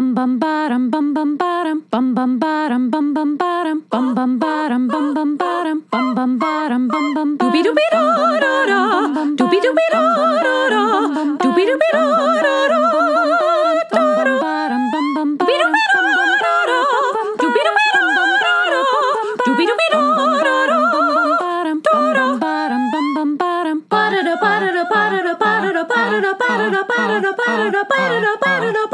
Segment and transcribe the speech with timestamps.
[0.00, 4.88] Bum bum bottom bum bum bottom bum bum bottom bum bum bottom bum bum bottom
[4.88, 8.00] bum bum bottom bum bum bottom bum bum doobie doobie da
[8.44, 8.80] da da
[9.36, 10.86] doobie doobie da da da
[11.42, 12.00] doobie doobie da
[12.40, 12.80] da da
[23.90, 28.89] ba-da-da ba-da-da ba-da-da ba-da-da ba-da-da ba-da-da ba-da-da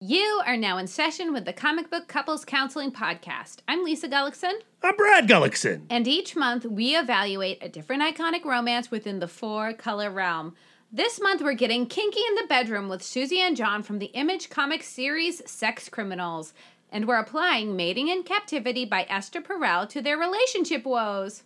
[0.00, 3.56] You are now in session with the Comic Book Couples Counseling Podcast.
[3.68, 5.82] I'm Lisa Gullickson, I'm Brad Gullickson.
[5.90, 10.54] and each month we evaluate a different iconic romance within the four color realm.
[10.90, 14.48] This month we're getting kinky in the bedroom with Susie and John from the Image
[14.48, 16.54] Comics series Sex Criminals,
[16.90, 21.42] and we're applying Mating in Captivity by Esther Perel to their relationship woes.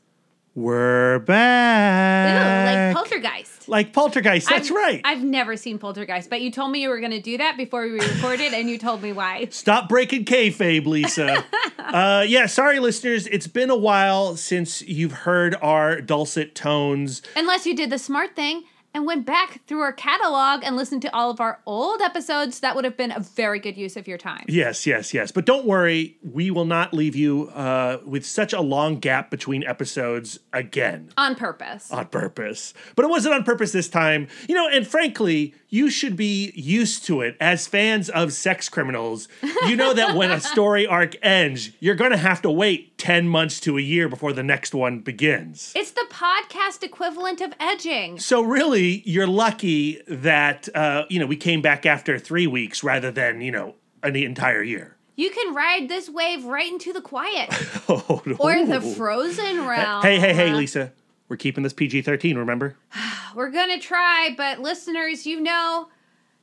[0.55, 2.95] We're Ooh, back.
[2.95, 3.69] like Poltergeist.
[3.69, 5.01] Like Poltergeist, that's I've- right.
[5.05, 7.83] I've never seen Poltergeist, but you told me you were going to do that before
[7.85, 9.47] we recorded, and you told me why.
[9.51, 11.45] Stop breaking kayfabe, Lisa.
[11.79, 13.27] uh, yeah, sorry, listeners.
[13.29, 17.23] It's been a while since you've heard our dulcet tones.
[17.35, 21.15] Unless you did the smart thing and went back through our catalog and listened to
[21.15, 24.19] all of our old episodes, that would have been a very good use of your
[24.19, 24.45] time.
[24.49, 25.33] Yes, yes, yes.
[25.33, 29.65] But don't worry, we will not leave you uh, with such a long gap between
[29.65, 31.11] episodes again.
[31.17, 31.91] On purpose.
[31.91, 32.75] on purpose.
[32.97, 34.29] But it wasn't on purpose this time.
[34.49, 39.27] You know, and frankly, you should be used to it as fans of sex criminals.
[39.67, 43.27] You know that when a story arc ends, you're going to have to wait 10
[43.27, 45.73] months to a year before the next one begins.
[45.75, 48.19] it's the podcast equivalent of edging.
[48.19, 53.11] So really, you're lucky that uh, you know, we came back after 3 weeks rather
[53.11, 54.97] than, you know, an entire year.
[55.17, 57.49] You can ride this wave right into the quiet
[57.89, 58.37] Oh, no.
[58.39, 60.03] or the frozen realm.
[60.03, 60.93] Hey, hey, hey, Lisa.
[61.33, 62.77] We're keeping this PG-13, remember?
[63.35, 65.89] We're gonna try, but listeners, you know,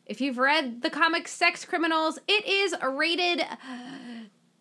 [0.07, 3.45] if you've read the comic Sex Criminals, it is rated uh,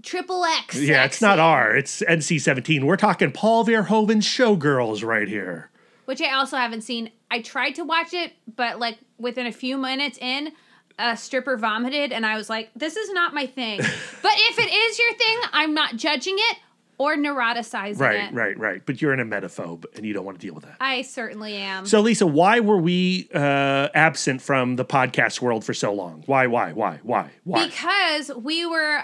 [0.03, 0.79] triple X.
[0.79, 1.39] Yeah, it's not.
[1.39, 2.85] R, it's NC-17.
[2.85, 5.71] We're talking Paul Verhoeven's Showgirls right here.
[6.05, 7.11] which I also haven't seen.
[7.31, 10.53] I tried to watch it, but like within a few minutes in,
[10.99, 13.79] a stripper vomited, and I was like, "This is not my thing."
[14.23, 16.59] but if it is your thing, I'm not judging it
[16.99, 18.35] or neuroticizing Right, it.
[18.35, 18.83] right, right.
[18.85, 20.77] But you're an emetophobe and you don't want to deal with that.
[20.81, 21.87] I certainly am.
[21.87, 26.23] So, Lisa, why were we uh, absent from the podcast world for so long?
[26.27, 27.67] Why, why, why, why, why?
[27.67, 29.01] because we were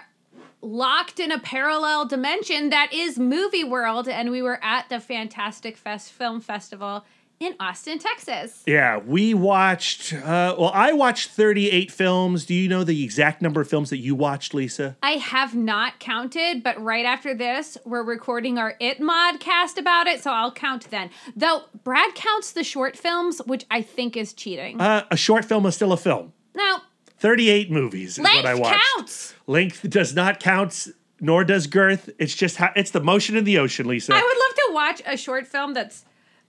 [0.60, 5.77] locked in a parallel dimension that is movie world, and we were at the Fantastic
[5.77, 7.04] Fest Film Festival
[7.44, 8.62] in Austin, Texas.
[8.66, 12.47] yeah, we watched, uh, well, I watched 38 films.
[12.47, 14.97] Do you know the exact number of films that you watched, Lisa?
[15.03, 20.06] I have not counted, but right after this, we're recording our It Mod cast about
[20.06, 21.10] it, so I'll count then.
[21.37, 24.81] Though Brad counts the short films, which I think is cheating.
[24.81, 26.33] Uh, a short film is still a film.
[26.54, 26.78] No.
[27.19, 28.81] 38 movies is what I length watched.
[28.97, 29.34] counts.
[29.47, 30.88] Length does not count,
[31.21, 32.10] nor does girth.
[32.19, 34.12] It's just how, it's the motion in the ocean, Lisa.
[34.15, 36.04] I would love to watch a short film that's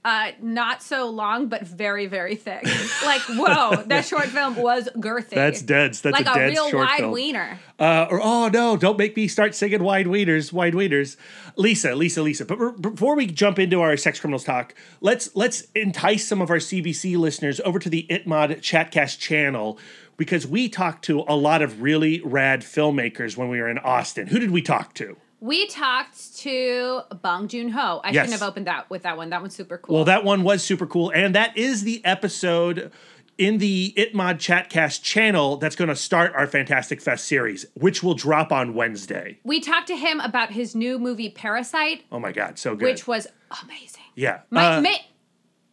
[0.06, 2.64] uh, not so long, but very, very thick.
[3.04, 5.32] like, whoa, that short film was girthy.
[5.32, 6.02] That's dense.
[6.02, 7.12] That's like a a, real wide film.
[7.12, 7.60] wiener.
[7.80, 11.18] Uh, or oh no, don't make me start singing "Wide Wieners, Wide Wieners."
[11.56, 12.46] Lisa, Lisa, Lisa.
[12.46, 16.52] But re- before we jump into our sex criminals talk, let's let's entice some of
[16.52, 19.80] our CBC listeners over to the Itmod Chatcast channel
[20.18, 24.28] because we talked to a lot of really rad filmmakers when we were in Austin.
[24.28, 25.18] Who did we talk to?
[25.46, 28.02] We talked to Bong Joon Ho.
[28.04, 28.26] I Yes.
[28.26, 29.30] shouldn't have opened that with that one.
[29.30, 29.94] That one's super cool.
[29.98, 32.92] Well, that one was super cool, and that is the episode
[33.38, 38.16] in the Itmod Chatcast channel that's going to start our Fantastic Fest series, which will
[38.16, 39.38] drop on Wednesday.
[39.44, 42.86] we talked to him about his new movie Parasite, Oh my god, so good!
[42.86, 43.28] which was
[43.64, 44.02] amazing.
[44.16, 44.90] yeah, My, Uh, ma-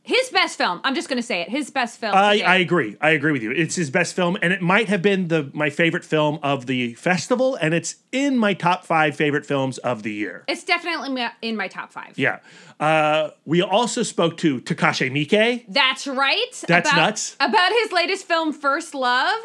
[0.05, 0.81] his best film.
[0.83, 1.49] I'm just gonna say it.
[1.49, 2.15] His best film.
[2.15, 2.41] I.
[2.41, 2.97] I agree.
[3.01, 3.53] I agree with you.
[3.53, 6.95] It's his best film, and it might have been the my favorite film of the
[6.95, 10.45] festival, and it's in my top five favorite films of the year.
[10.49, 12.19] it's definitely in my top five.
[12.19, 12.41] Yeah.
[12.81, 15.65] Uh, we also spoke to Takashi Miike.
[15.69, 16.65] That's right.
[16.67, 17.37] That's about, nuts.
[17.39, 19.41] About his latest film, First Love.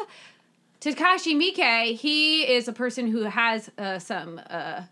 [0.80, 4.82] Takashi Miike, he is a person who has uh, some uh,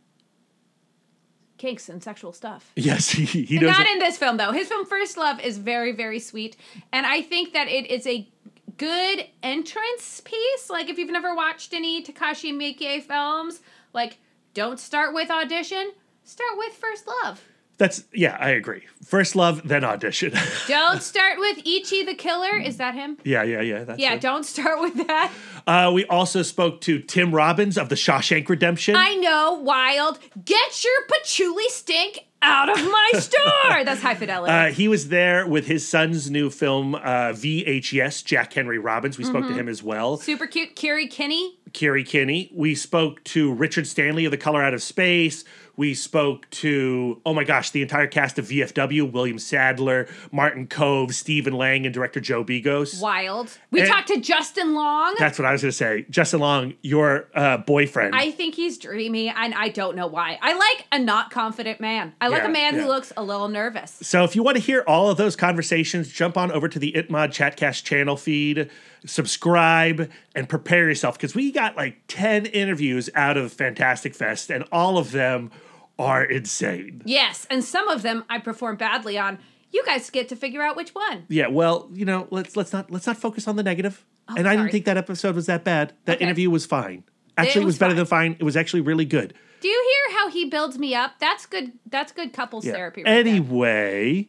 [1.59, 2.73] kinks and sexual stuff.
[2.77, 3.71] Yes, he, he knows.
[3.71, 4.53] Not in this film though.
[4.53, 6.57] His film First Love is very very sweet,
[6.93, 8.29] and I think that it is a
[8.77, 10.71] good entrance piece.
[10.71, 13.61] Like if you've never watched any Takashi Miike films,
[13.93, 14.19] like
[14.55, 15.93] don't start with Audition,
[16.25, 17.43] start with First Love.
[17.79, 18.83] That's yeah, I agree.
[19.05, 20.33] First love, then audition.
[20.67, 22.57] Don't start with Ichi the Killer.
[22.59, 23.19] Is that him?
[23.25, 23.85] yeah, yeah, yeah.
[23.85, 24.21] That's Yeah, it.
[24.23, 25.31] don't start with that.
[25.67, 28.97] Uh, we also spoke to Tim Robbins of the Shawshank Redemption.
[28.97, 30.19] I know, wild.
[30.45, 33.85] Get your patchouli stink out of my store.
[33.85, 34.53] That's high fidelity.
[34.53, 39.19] Uh, he was there with his son's new film, uh, VHYes, Jack Henry Robbins.
[39.19, 39.53] We spoke Mm-hmm.
[39.55, 40.17] to him as well.
[40.17, 40.75] Super cute.
[40.77, 41.59] Kerri Kenney.
[41.73, 42.51] Kerri Kenney.
[42.55, 45.45] We spoke to Richard Stanley of The Color Out of Space.
[45.77, 51.13] We spoke to, oh my gosh, the entire cast of VFW William Sadler, Martin Kove,
[51.13, 53.01] Stephen Lang, and director Joe Begos.
[53.01, 53.57] Wild.
[53.71, 55.15] We And- talked to Justin Long.
[55.19, 56.07] That's what I was going to say.
[56.09, 58.15] Justin Long, your uh, boyfriend.
[58.15, 60.39] I think he's dreamy, and I don't know why.
[60.41, 62.15] I like a not confident man.
[62.21, 62.83] I like Yeah, a man yeah.
[62.83, 63.99] who looks a little nervous.
[64.01, 66.93] So if you want to hear all of those conversations, jump on over to the
[66.93, 68.71] ItMod Chatcast channel feed,
[69.05, 74.65] subscribe, and prepare yourself because we got like 10 interviews out of Fantastic Fest, and
[74.73, 75.51] all of them
[75.99, 77.03] are insane.
[77.05, 79.39] Yes, and some of them I perform badly on.
[79.73, 81.25] You guys get to figure out which one.
[81.29, 84.05] Yeah, well, you know, let's let's not let's not focus on the negative.
[84.29, 85.93] Oh, and I didn't think that episode was that bad.
[86.05, 86.25] That Okay.
[86.25, 87.05] interview was fine.
[87.39, 88.37] Actually, it was, was better than fine.
[88.39, 89.35] It was actually really good.
[89.61, 91.13] Do you hear how he builds me up?
[91.19, 91.73] That's good.
[91.87, 92.73] That's good couples Yeah.
[92.73, 93.03] therapy.
[93.03, 93.33] Right there.
[93.35, 94.29] anyway,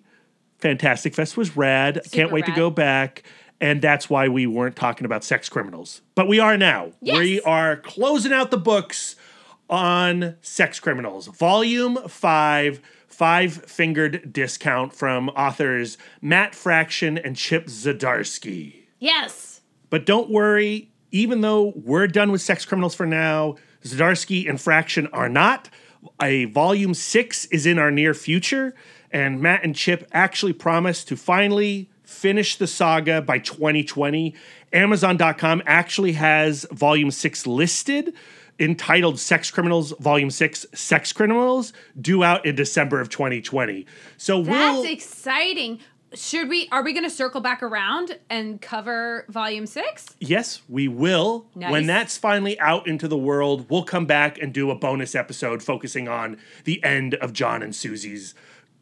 [0.59, 1.95] Fantastic Fest was rad.
[1.95, 3.23] Can't Super wait to go back.
[3.59, 6.01] And that's why we weren't talking about sex criminals.
[6.15, 6.91] But we are now.
[7.01, 7.17] Yes.
[7.17, 9.15] We are closing out the books
[9.69, 11.27] on sex criminals.
[11.27, 18.85] Volume five, five fingered discount from authors Matt Fraction and Chip Zdarsky.
[18.99, 19.61] Yes.
[19.89, 25.07] But don't worry, even though we're done with sex criminals for now, Zdarsky and Fraction
[25.07, 25.69] are not.
[26.21, 28.75] A volume six is in our near future,
[29.11, 34.33] and Matt and Chip actually promised to finally finish the saga by 2020.
[34.73, 38.13] Amazon.com actually has volume six listed.
[38.59, 43.85] Entitled Sex Criminals Volume 6 Sex Criminals, due out in December of 2020.
[44.17, 45.79] So That's we'll exciting.
[46.13, 46.69] Should we?
[46.71, 50.15] Are we going to circle back around and cover volume six?
[50.19, 51.47] Yes, we will.
[51.53, 51.69] Nice.
[51.69, 55.61] When that's finally out into the world, we'll come back and do a bonus episode
[55.61, 58.33] focusing on the end of John and Susie's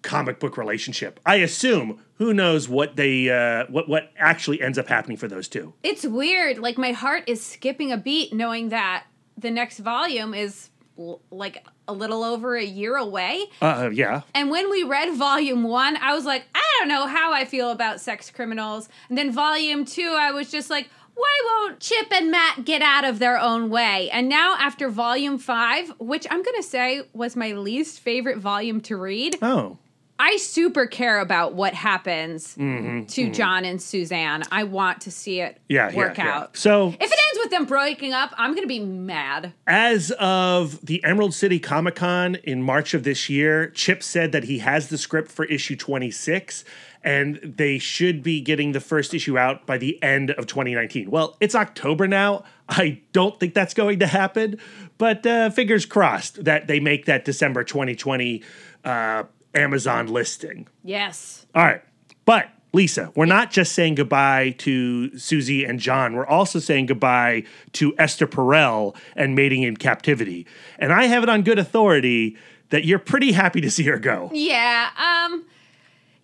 [0.03, 1.19] comic book relationship.
[1.25, 5.47] I assume who knows what they uh, what what actually ends up happening for those
[5.47, 5.73] two.
[5.81, 6.59] It's weird.
[6.59, 9.05] Like my heart is skipping a beat knowing that
[9.37, 13.45] the next volume is l- like a little over a year away.
[13.61, 14.21] Uh, yeah.
[14.33, 17.71] And when we read volume one, I was like, I don't know how I feel
[17.71, 18.89] about sex criminals.
[19.09, 23.05] And then volume two, I was just like, why won't Chip and Matt get out
[23.05, 24.09] of their own way?
[24.09, 28.81] And now, after volume five, which I'm going to say was my least favorite volume
[28.81, 29.77] to read, Oh.
[30.17, 34.43] I super care about what happens Mm-hmm, to John and Suzanne.
[34.51, 36.29] I want to see it Yeah, yeah, work yeah.
[36.37, 36.57] out.
[36.57, 39.53] So If it ends with them breaking up, I'm going to be mad.
[39.67, 44.45] As of the Emerald City Comic Con in March of this year, Chip said that
[44.45, 46.63] he has the script for issue 26
[47.03, 51.11] and they should be getting the first issue out by the end of 2019.
[51.11, 52.43] Well, it's October now.
[52.67, 54.57] I don't think that's going to happen,
[54.97, 58.41] but uh, fingers crossed that they make that December 2020
[58.83, 59.23] uh,
[59.55, 60.67] Amazon listing.
[60.83, 61.45] Yes.
[61.55, 61.81] All right.
[62.25, 66.13] But Lisa, we're not just saying goodbye to Susie and John.
[66.13, 67.43] We're also saying goodbye
[67.73, 70.45] to Esther Perel and Mating in Captivity.
[70.77, 72.35] And I have it on good authority
[72.71, 74.29] that you're pretty happy to see her go.
[74.33, 74.89] Yeah.
[74.97, 75.45] Um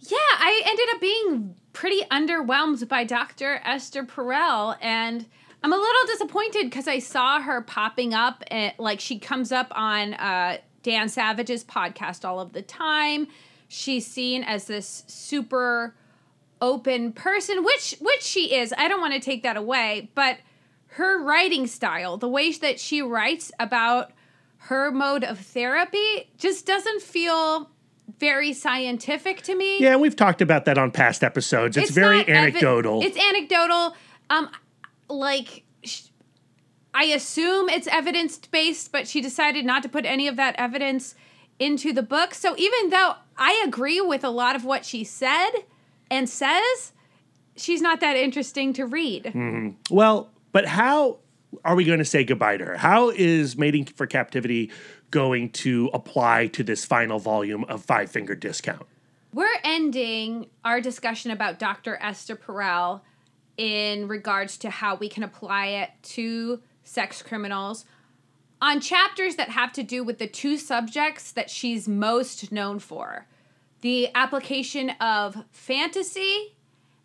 [0.01, 3.61] yeah, I ended up being pretty underwhelmed by Dr.
[3.63, 5.25] Esther Perel and
[5.63, 9.71] I'm a little disappointed because I saw her popping up and like she comes up
[9.73, 13.27] on uh Dan Savage's podcast all of the time.
[13.67, 15.95] She's seen as this super
[16.61, 18.73] open person, which which she is.
[18.77, 20.37] I don't want to take that away, but
[20.87, 24.11] her writing style, the way that she writes about
[24.57, 27.69] her mode of therapy just doesn't feel
[28.19, 29.79] very scientific to me.
[29.81, 31.77] Yeah, we've talked about that on past episodes.
[31.77, 33.01] It's, very not evi- anecdotal.
[33.01, 33.95] it's anecdotal.
[34.29, 34.49] Um,
[35.09, 36.03] like sh-
[36.93, 41.15] I assume it's evidence based, but she decided not to put any of that evidence
[41.59, 42.33] into the book.
[42.33, 45.51] So even though I agree with a lot of what she said
[46.09, 46.91] and says,
[47.55, 49.25] she's not that interesting to read.
[49.25, 49.69] Mm-hmm.
[49.89, 51.17] well, but how
[51.63, 52.77] are we going to say goodbye to her?
[52.77, 54.71] How is Mating for Captivity
[55.11, 58.85] going to apply to this final volume of Five Finger Discount?
[59.33, 61.97] We're ending our discussion about Dr.
[62.01, 63.01] Esther Perel
[63.57, 67.85] in regards to how we can apply it to sex criminals
[68.61, 73.27] on chapters that have to do with the two subjects that she's most known for
[73.81, 76.55] the application of fantasy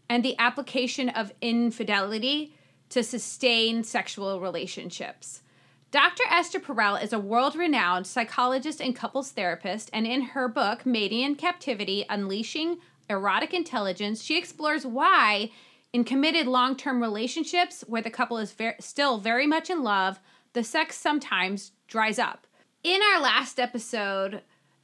[0.09, 2.55] and the application of infidelity
[2.91, 5.43] to sustain sexual relationships.
[5.91, 6.25] Dr.
[6.31, 11.23] Esther Perel is a world renowned psychologist and couples therapist, and in her book, Mating
[11.23, 12.79] in Captivity Unleashing
[13.09, 15.51] Erotic Intelligence, she explores why,
[15.97, 20.21] in committed long term relationships where the couple is ver- still very much in love,
[20.53, 22.47] the sex sometimes dries up.
[22.85, 24.43] In our last episode,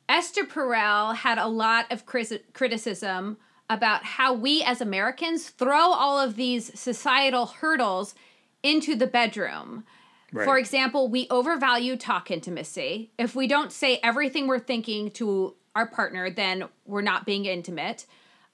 [0.08, 3.36] Esther Perel had a lot of criticism
[3.68, 8.14] about how we as Americans throw all of these societal hurdles
[8.62, 9.84] into the bedroom.
[10.32, 10.46] Right.
[10.46, 13.12] For example, we overvalue talk intimacy.
[13.18, 18.06] If we don't say everything we're thinking to our partner, then we're not being intimate.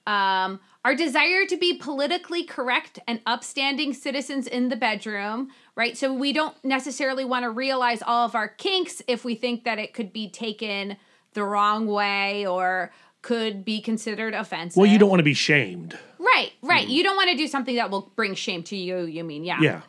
[0.05, 5.97] Um, our desire to be politically correct and upstanding citizens in the bedroom, right?
[5.97, 9.77] So we don't necessarily want to realize all of our kinks if we think that
[9.77, 10.97] it could be taken
[11.33, 14.77] the wrong way or could be considered offensive.
[14.77, 15.97] Well, you don't want to be shamed.
[16.17, 16.83] Right, right.
[16.83, 16.91] Mm-hmm.
[16.91, 19.59] You don't want to do something that will bring shame to you, you mean, yeah.
[19.61, 19.81] Yeah.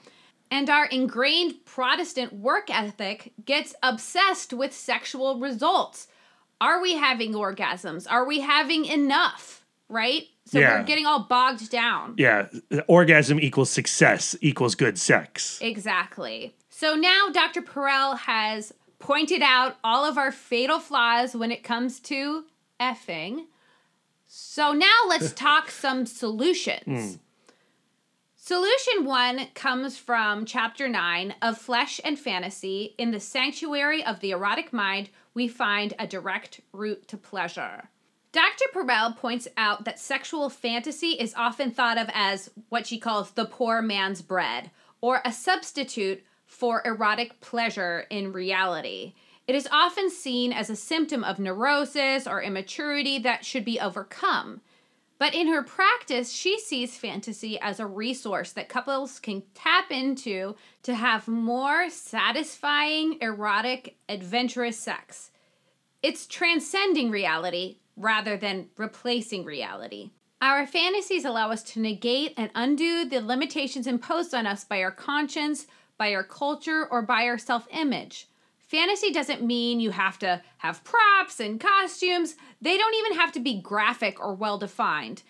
[0.50, 6.08] And our ingrained Protestant work ethic gets obsessed with sexual results.
[6.60, 8.10] Are we having orgasms?
[8.10, 9.64] Are we having enough?
[9.88, 10.24] Right?
[10.50, 10.80] So Yeah.
[10.80, 12.14] we're getting all bogged down.
[12.18, 12.48] Yeah.
[12.88, 15.60] Orgasm equals success equals good sex.
[15.62, 16.56] Exactly.
[16.70, 17.62] So now Dr.
[17.62, 22.46] Perel has pointed out all of our fatal flaws when it comes to
[22.80, 23.44] effing.
[24.26, 27.14] So now let's talk some solutions.
[27.14, 27.20] Hmm.
[28.34, 32.96] Solution one comes from chapter nine of Flesh and Fantasy.
[32.98, 37.90] In the sanctuary of the erotic mind, we find a direct route to pleasure.
[38.32, 38.66] Dr.
[38.72, 43.44] Perel points out that sexual fantasy is often thought of as what she calls the
[43.44, 44.70] poor man's bread,
[45.00, 49.14] or a substitute for erotic pleasure in reality.
[49.48, 54.60] It is often seen as a symptom of neurosis or immaturity that should be overcome.
[55.18, 60.54] But in her practice, she sees fantasy as a resource that couples can tap into
[60.84, 65.32] to have more satisfying, erotic, adventurous sex.
[66.02, 70.10] It's transcending reality rather than replacing reality.
[70.42, 74.90] Our fantasies allow us to negate and undo the limitations imposed on us by our
[74.90, 75.66] conscience,
[75.98, 78.26] by our culture, or by our self image.
[78.56, 83.40] Fantasy doesn't mean you have to have props and costumes, they don't even have to
[83.40, 85.22] be graphic or well defined.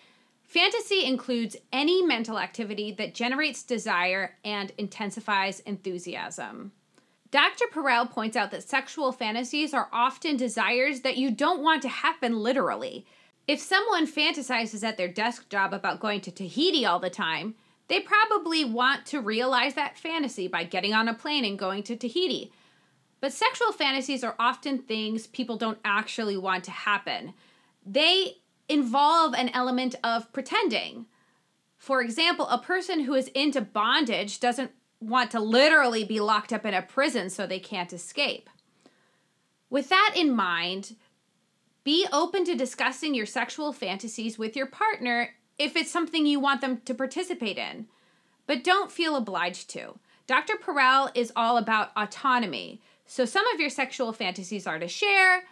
[0.43, 6.71] Fantasy includes any mental activity that generates desire and intensifies enthusiasm.
[7.31, 7.65] Dr.
[7.73, 12.37] Perel points out that sexual fantasies are often desires that you don't want to happen
[12.37, 13.05] literally.
[13.47, 17.55] If someone fantasizes at their desk job about going to Tahiti all the time,
[17.87, 21.95] they probably want to realize that fantasy by getting on a plane and going to
[21.95, 22.51] Tahiti.
[23.21, 27.33] But sexual fantasies are often things people don't actually want to happen.
[27.85, 31.05] They involve an element of pretending.
[31.77, 34.71] For example, a person who is into bondage doesn't
[35.01, 38.49] want to literally be locked up in a prison so they can't escape.
[39.69, 40.95] With that in mind,
[41.83, 46.61] be open to discussing your sexual fantasies with your partner if it's something you want
[46.61, 47.87] them to participate in.
[48.45, 49.97] But don't feel obliged to.
[50.27, 50.53] Dr.
[50.55, 52.81] Perel is all about autonomy.
[53.05, 55.43] So some of your sexual fantasies are to share,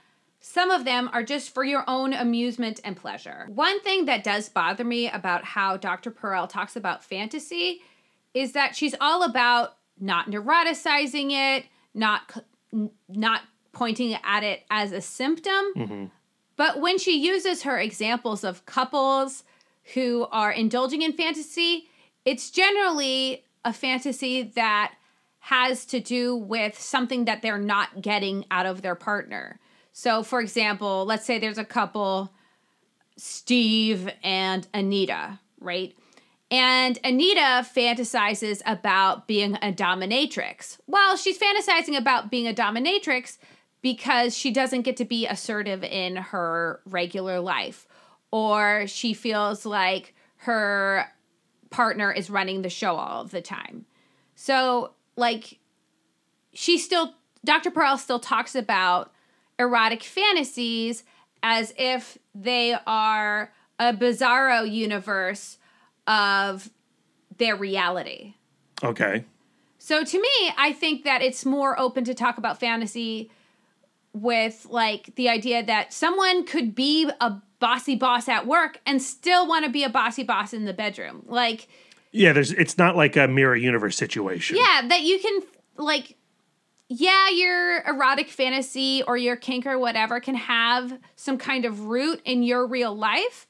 [0.42, 3.48] some of them are just for your own amusement and pleasure.
[3.54, 6.12] One thing that does bother me about how Dr.
[6.12, 7.82] Perel talks about fantasy
[8.34, 12.44] is that she's all about not neuroticizing it, not
[13.08, 15.74] not pointing at it as a symptom.
[15.76, 16.06] Mm-hmm.
[16.56, 19.44] But when she uses her examples of couples
[19.94, 21.88] who are indulging in fantasy,
[22.26, 24.94] it's generally a fantasy that
[25.40, 29.60] has to do with something that they're not getting out of their partner.
[29.94, 32.32] So, for example, let's say there's a couple,
[33.18, 35.96] Steve and Anita, right?
[36.52, 40.80] And Anita fantasizes about being a dominatrix.
[40.88, 43.38] Well, she's fantasizing about being a dominatrix
[43.82, 47.88] because she doesn't get to be assertive in her regular life,
[48.32, 51.06] or she feels like her
[51.70, 53.86] partner is running the show all of the time.
[54.36, 55.60] So, like,
[56.54, 57.14] she still,
[57.46, 57.70] Dr.
[57.70, 59.14] Perel still talks about
[59.60, 61.04] erotic fantasies
[61.44, 65.58] as if they are a bizarro universe
[66.10, 66.70] of
[67.38, 68.34] their reality.
[68.84, 69.24] Okay.
[69.78, 73.32] So to me, I think that it's more open to talk about fantasy
[74.12, 79.48] with like the idea that someone could be a bossy boss at work and still
[79.48, 81.24] want to be a bossy boss in the bedroom.
[81.28, 81.68] Like,
[82.12, 84.58] Yeah, there's it's not like a mirror universe situation.
[84.58, 85.42] yeah, that you can
[85.78, 86.16] like
[86.92, 92.20] yeah, your erotic fantasy or your kink or whatever can have some kind of root
[92.26, 93.46] in your real life.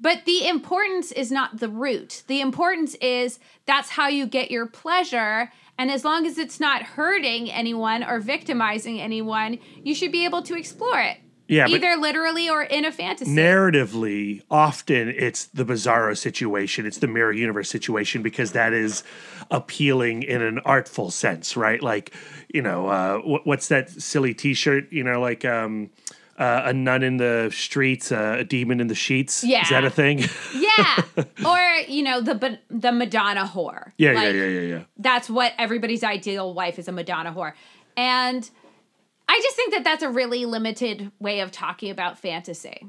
[0.00, 2.22] But the importance is not the root.
[2.28, 5.50] The importance is that's how you get your pleasure
[5.80, 10.42] And as long as it's not hurting anyone or victimizing anyone, you should be able
[10.42, 11.18] to explore it.
[11.46, 13.30] Yeah, Either literally or in a fantasy.
[13.30, 19.02] narratively, often it's the Bizarro situation, it's the mirror universe situation because that is
[19.50, 21.82] appealing in an artful sense, right?
[21.82, 22.12] Like,
[22.52, 24.92] you know, uh, wh- what's that silly T-shirt?
[24.92, 25.90] You know, like um,
[26.38, 29.42] uh, a nun in the streets, uh, a demon in the sheets.
[29.44, 30.20] Yeah, is that a thing?
[30.54, 31.02] yeah.
[31.44, 33.92] or, you know, the the Madonna whore.
[33.98, 34.82] yeah, Like, yeah, yeah, yeah, yeah.
[34.98, 37.52] that's what everybody's ideal wife is a Madonna whore.
[37.96, 38.48] And
[39.28, 42.86] I just think that that's a really limited way of talking about fantasy.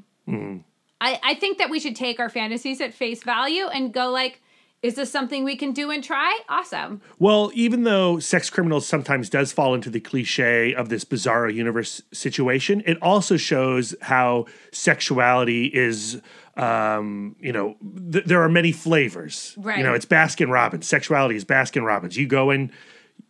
[1.00, 4.40] I, I think that we should take our fantasies at face value and go like,
[4.82, 6.40] is this something we can do and try?
[6.48, 7.02] Awesome.
[7.18, 12.00] Well, even though sex criminals sometimes does fall into the cliche of this bizarro universe
[12.12, 16.20] situation, it also shows how sexuality is.
[16.56, 17.76] Um, you know,
[18.12, 19.54] th- there are many flavors.
[19.56, 19.78] Right.
[19.78, 20.86] You know, it's Baskin Robbins.
[20.86, 22.16] Sexuality is Baskin Robbins.
[22.18, 22.70] You go in,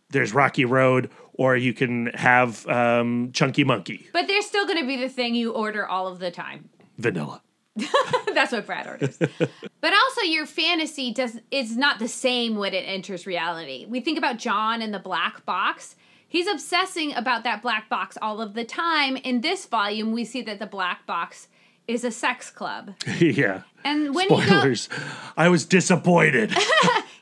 [0.09, 4.87] there's Rocky Road, or you can have um, Chunky Monkey, But there's still going to
[4.87, 6.69] be the thing you order all of the time.
[6.97, 7.41] vanilla.
[8.33, 9.17] That's what Brad orders.
[9.17, 13.85] but also your fantasy does is not the same when it enters reality.
[13.87, 15.95] We think about John and the black box.
[16.27, 19.17] He's obsessing about that black box all of the time.
[19.17, 21.47] In this volume, we see that the black box
[21.87, 22.95] is a sex club.
[23.19, 23.63] yeah.
[23.83, 24.87] And when Spoilers.
[25.35, 26.55] I was disappointed.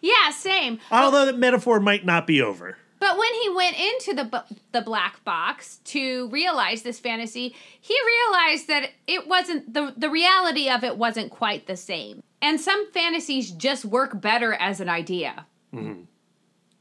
[0.01, 0.79] Yeah, same.
[0.91, 2.77] Although the metaphor might not be over.
[2.99, 7.95] But when he went into the bu- the black box to realize this fantasy, he
[8.05, 12.21] realized that it wasn't the the reality of it wasn't quite the same.
[12.41, 15.45] And some fantasies just work better as an idea.
[15.73, 16.01] Mm-hmm.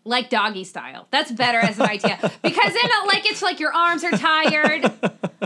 [0.05, 1.07] Like doggy style.
[1.11, 4.85] That's better as an idea because then it, like it's like your arms are tired.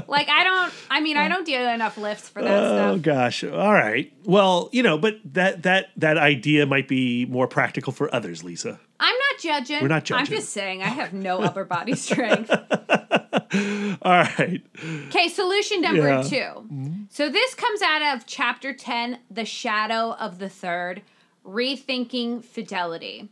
[0.07, 3.03] like I don't I mean I don't do enough lifts for that Oh stuff.
[3.03, 3.45] gosh.
[3.45, 4.13] All right.
[4.25, 8.79] Well, you know, but that that that idea might be more practical for others, Lisa.
[9.03, 9.83] I'm not judging.
[9.83, 10.21] We're not judging.
[10.21, 12.51] I'm just saying I have no upper body strength.
[14.03, 14.63] All right.
[15.09, 16.23] Okay, solution number Yeah.
[16.23, 21.03] 2 So this comes out of chapter 10, The Shadow of the Third
[21.45, 23.29] Rethinking Fidelity.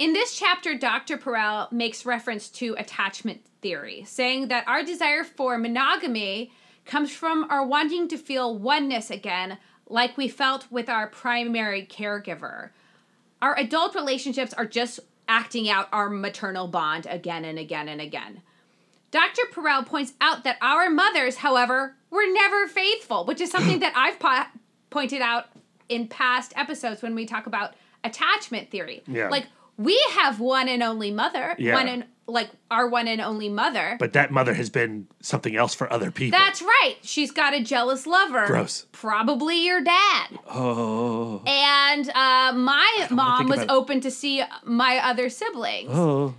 [0.00, 1.16] In this chapter, Dr.
[1.18, 6.50] Perel makes reference to attachment theory, saying that our desire for monogamy
[6.84, 12.70] comes from our wanting to feel oneness again, like we felt with our primary caregiver.
[13.42, 18.42] Our adult relationships are just acting out our maternal bond again and again and again.
[19.10, 19.42] Dr.
[19.52, 24.18] Perel points out that our mothers, however, were never faithful, which is something that I've
[24.18, 24.58] po-
[24.90, 25.46] pointed out
[25.88, 29.02] in past episodes when we talk about attachment theory.
[29.06, 29.28] Yeah.
[29.28, 29.46] Like
[29.76, 31.74] we have one and only mother, Yeah.
[31.74, 33.96] one and like our one and only mother.
[34.00, 36.38] But that mother has been something else for other people.
[36.38, 36.96] That's right.
[37.02, 38.46] She's got a jealous lover.
[38.46, 38.86] Gross.
[38.92, 40.38] Probably your dad.
[40.48, 41.42] oh.
[41.46, 45.90] And uh, my mom was open to see my other siblings.
[45.92, 46.34] Oh.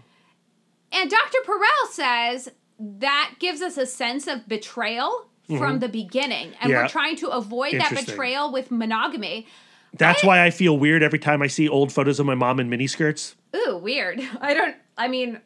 [0.91, 1.37] And Dr.
[1.45, 6.47] Perel says that gives us a sense of betrayal from the beginning.
[6.47, 6.69] And Mm-hmm.
[6.71, 6.81] Yeah.
[6.83, 9.47] we're trying to avoid that betrayal with monogamy.
[9.93, 12.69] That's why I feel weird every time I see old photos of my mom in
[12.69, 13.35] miniskirts.
[13.55, 14.19] Ooh, weird.
[14.41, 15.39] I don't, I mean,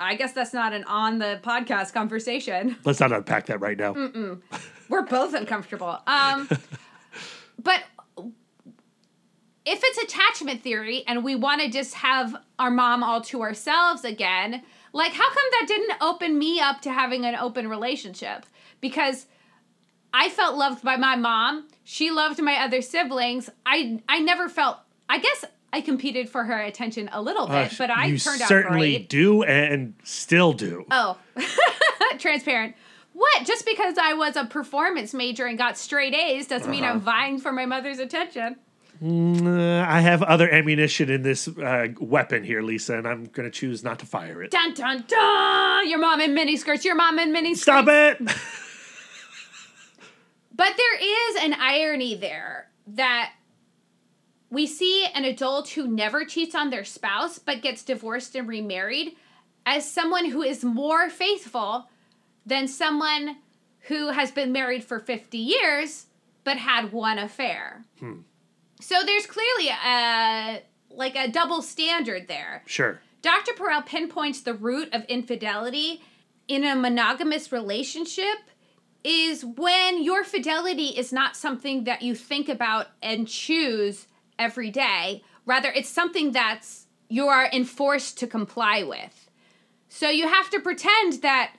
[0.00, 2.76] I guess that's not an on the podcast conversation.
[2.84, 3.94] Let's not unpack that right now.
[4.88, 5.98] We're both uncomfortable.
[6.06, 6.48] Um,
[7.62, 7.82] but
[9.66, 14.04] if it's attachment theory and we want to just have our mom all to ourselves
[14.04, 18.46] again, like how come that didn't open me up to having an open relationship?
[18.80, 19.26] Because
[20.14, 21.68] I felt loved by my mom.
[21.84, 23.50] She loved my other siblings.
[23.66, 24.78] I I never felt.
[25.08, 28.48] I guess I competed for her attention a little bit, but I Uh, turned out
[28.48, 29.08] certainly great.
[29.10, 30.86] do and still do.
[30.90, 31.18] Oh,
[32.18, 32.74] transparent.
[33.12, 33.44] What?
[33.46, 36.94] Just because I was a performance major and got straight A's doesn't mean Uh-huh.
[36.94, 38.56] I'm vying for my mother's attention.
[39.00, 43.50] Uh, I have other ammunition in this uh, weapon here, Lisa, and I'm going to
[43.56, 44.50] choose not to fire it.
[44.50, 45.88] Dun dun dun!
[45.88, 46.84] Your mom in miniskirts.
[46.84, 47.56] Your mom in miniskirts.
[47.58, 48.18] Stop it!
[50.54, 53.30] But there is an irony there that
[54.50, 59.16] we see an adult who never cheats on their spouse but gets divorced and remarried
[59.66, 61.88] as someone who is more faithful
[62.46, 63.36] than someone
[63.82, 66.06] who has been married for 50 years
[66.44, 67.84] but had one affair.
[68.00, 68.20] Hmm.
[68.80, 72.62] So there's clearly a like a double standard there.
[72.66, 73.00] Sure.
[73.20, 73.52] Dr.
[73.52, 76.02] Perel pinpoints the root of infidelity
[76.46, 78.38] in a monogamous relationship
[79.04, 84.06] is when your fidelity is not something that you think about and choose
[84.38, 85.22] every day.
[85.46, 89.30] Rather, it's something that's you are enforced to comply with.
[89.88, 91.52] So you have to pretend that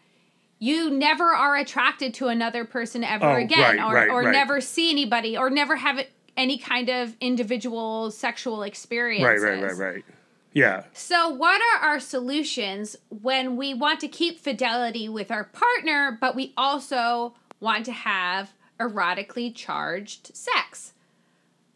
[0.59, 4.31] you never are attracted to another person ever Oh, again, right, or, right, or right.
[4.31, 6.05] never see anybody, or never have
[6.37, 9.23] any kind of individual sexual experience.
[9.23, 10.05] Right, right, right, right.
[10.53, 10.83] Yeah.
[10.93, 16.35] So, what are our solutions when we want to keep fidelity with our partner, but
[16.35, 20.93] we also want to have erotically charged sex?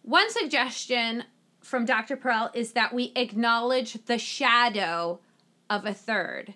[0.03, 1.23] One suggestion
[1.61, 2.17] from Dr.
[2.17, 5.19] Perel is that we acknowledge the shadow
[5.69, 6.53] of a third.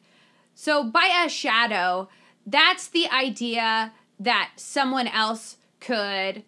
[0.54, 2.10] So, by a shadow,
[2.46, 6.44] that's the idea that someone else could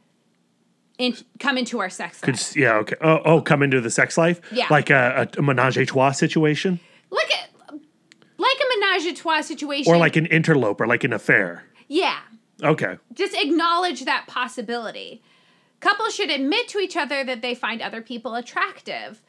[0.97, 2.21] in, come into our sex life.
[2.23, 2.95] Could s- yeah, okay.
[3.01, 4.41] Oh, oh, come into the sex life?
[4.51, 4.67] Yeah.
[4.69, 6.79] Like a, a, a menage a trois situation?
[7.11, 7.49] Look at
[8.37, 9.93] like a menage a trois situation.
[9.93, 11.63] Or like an interloper, like an affair.
[11.87, 12.17] yeah,
[12.63, 12.97] Okay.
[13.13, 15.21] just acknowledge that possibility.
[15.79, 19.21] Couples should admit to each other that they find other people attractive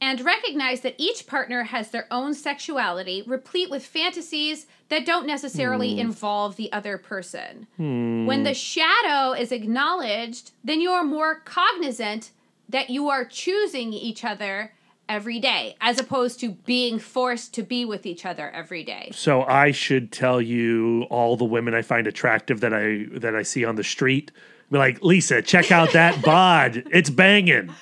[0.00, 5.94] and recognize that each partner has their own sexuality, replete with fantasies that don't necessarily
[5.94, 6.00] hmm.
[6.00, 7.68] involve the other person.
[7.76, 8.26] Hmm.
[8.26, 12.32] When the shadow is acknowledged, then you are more cognizant
[12.68, 14.72] that you are choosing each other
[15.08, 19.10] every day, as opposed to being forced to be with each other every day.
[19.14, 23.42] So I should tell you all the women I find attractive that I that I
[23.42, 24.32] see on the street.
[24.72, 26.84] Be like, Lisa, check out that bod.
[26.90, 27.72] It's banging.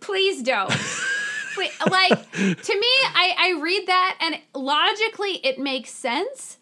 [0.00, 0.70] please don't.
[1.54, 6.58] Please, like to me, I, I read that and logically it makes sense.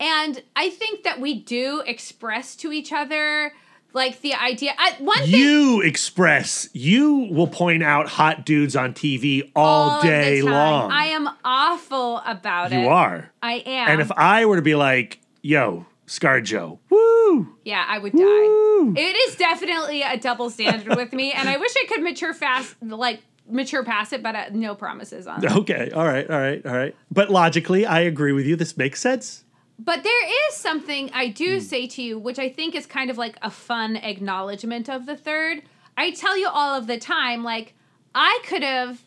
[0.00, 3.52] And I think that we do express to each other
[3.92, 4.72] like the idea.
[4.78, 10.02] I, one thing You express, you will point out hot dudes on TV all, all
[10.02, 10.92] day long.
[10.92, 12.80] I am awful about it.
[12.80, 13.30] you are.
[13.42, 13.88] I am.
[13.88, 18.22] And if I were to be like, yo, ScarJo, woo, yeah, I would die.
[18.22, 18.94] woo.
[18.96, 22.74] It is definitely a double standard with me, and I wish I could mature fast,
[22.82, 25.52] like mature past it, but uh, no promises on that.
[25.52, 26.96] Okay, all right, all right, all right.
[27.10, 28.56] But logically, I agree with you.
[28.56, 29.44] This makes sense.
[29.78, 33.18] But there is something I do say to you, which I think is kind of
[33.18, 35.62] like a fun acknowledgement of the third.
[35.96, 37.74] I tell you all of the time, like,
[38.14, 39.00] I could have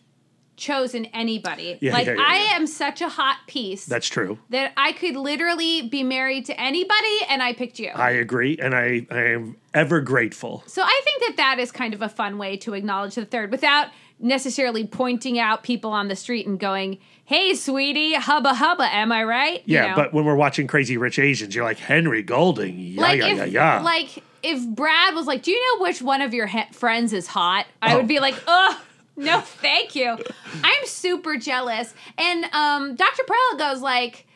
[0.61, 1.77] chosen anybody.
[1.81, 4.37] Yeah, like, yeah, yeah, I am such a hot piece That's true.
[4.51, 7.89] that I could literally be married to anybody, and I picked you.
[7.89, 10.63] I agree, and I, I am ever grateful.
[10.67, 13.51] so I think that that is kind of a fun way to acknowledge the third
[13.51, 13.87] without
[14.19, 19.23] necessarily pointing out people on the street and going, hey, sweetie, hubba hubba, am I
[19.23, 19.63] right?
[19.65, 19.95] You Yeah, know?
[19.95, 22.77] but when we're watching Crazy Rich Asians, you're like Henry Golding.
[22.77, 23.81] Yeah, like yeah, if yeah, yeah.
[23.81, 27.27] like if Brad was like, "Do you know which one of your he- friends is
[27.27, 27.97] hot?" I Oh.
[27.97, 28.77] would be like, "Ugh,
[29.21, 30.17] no, thank you."
[30.63, 31.93] I'm super jealous.
[32.17, 33.23] And um, Dr.
[33.23, 34.27] Perel goes like,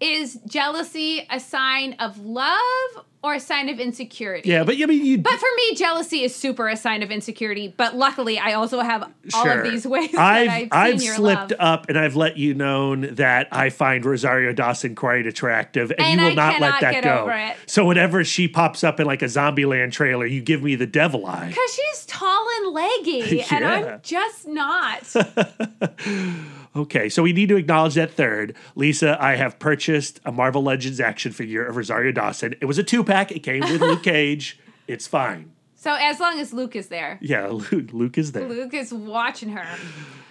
[0.00, 5.04] "Is jealousy a sign of love or a sign of insecurity?" yeah, but I mean,
[5.04, 5.18] you.
[5.18, 7.72] But for me, jealousy is super a sign of insecurity.
[7.76, 9.02] But luckily, I also have
[9.34, 9.60] all Sure.
[9.62, 11.60] of these ways I've that I've seen I've your slipped love.
[11.60, 16.20] up and I've let you known that I find Rosario Dawson quite attractive, and, And
[16.20, 17.18] you will I not let that get go.
[17.22, 17.56] over it.
[17.66, 21.26] So whenever she pops up in like a Zombieland trailer, you give me the devil
[21.26, 21.48] eye.
[21.48, 25.02] Because she's tall and leggy, and I'm just not.
[26.76, 28.54] Okay, so we need to acknowledge that third.
[28.76, 32.54] Lisa, I have purchased a Marvel Legends action figure of Rosario Dawson.
[32.60, 33.32] It was a two pack.
[33.32, 34.58] It came with Luke Cage.
[34.86, 35.50] It's fine.
[35.74, 37.18] so as long as Luke is there.
[37.20, 38.48] Yeah, Luke, Luke is there.
[38.48, 39.66] Luke is watching her.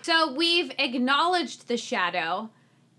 [0.01, 2.49] So we've acknowledged the shadow.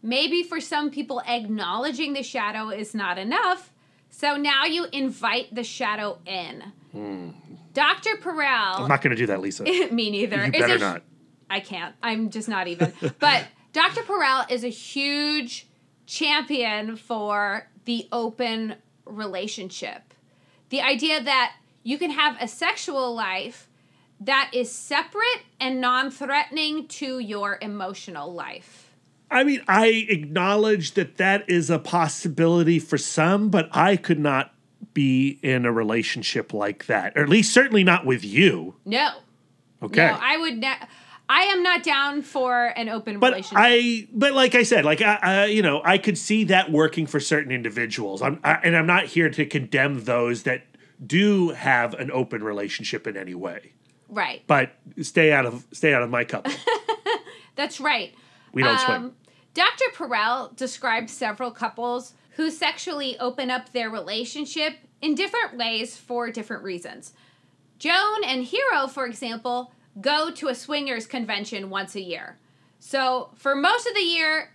[0.03, 3.72] Maybe for some people, acknowledging the shadow is not enough.
[4.11, 6.72] So now you invite the shadow in.
[6.92, 7.31] Hmm.
[7.72, 8.16] Dr.
[8.16, 8.81] Perel.
[8.81, 9.62] I'm not going to do that, Lisa.
[9.92, 10.42] Me neither.
[10.44, 11.03] is better a- not.
[11.50, 11.94] I can't.
[12.02, 12.92] I'm just not even.
[13.18, 14.02] but Dr.
[14.02, 15.66] Perel is a huge
[16.06, 20.14] champion for the open relationship.
[20.70, 23.68] The idea that you can have a sexual life
[24.20, 28.94] that is separate and non threatening to your emotional life.
[29.30, 34.52] I mean, I acknowledge that that is a possibility for some, but I could not
[34.92, 38.74] be in a relationship like that, or at least certainly not with you.
[38.84, 39.10] No.
[39.82, 40.06] Okay.
[40.06, 40.86] No, I would ne-
[41.33, 43.57] I am not down for an open but relationship.
[43.59, 47.07] I, but like I said, like I, I, you know, I could see that working
[47.07, 48.21] for certain individuals.
[48.21, 50.64] I'm, I, and I'm not here to condemn those that
[51.07, 53.73] do have an open relationship in any way.
[54.09, 54.43] right.
[54.49, 56.53] But stay out of stay out of my couple.
[57.55, 58.12] That's right.
[58.53, 59.16] We don't Um, swim.
[59.55, 59.85] Dr.
[59.95, 66.62] Perel described several couples who sexually open up their relationship in different ways for different
[66.64, 67.12] reasons.
[67.79, 72.38] Joan and Hero, for example, go to a swingers convention once a year.
[72.79, 74.53] So for most of the year,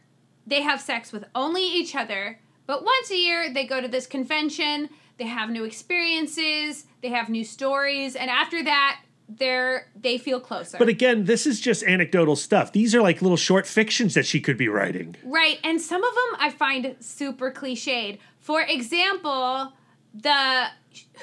[0.48, 4.08] they have sex with only each other, but once a year, they go to this
[4.08, 10.40] convention, they have new experiences, they have new stories, and after that, they're they feel
[10.40, 10.78] closer.
[10.78, 12.72] But again, this is just anecdotal stuff.
[12.72, 15.16] These are like little short fictions that she could be writing.
[15.24, 18.20] Right, and some of them I find super cliched.
[18.40, 19.74] For example,
[20.14, 20.68] the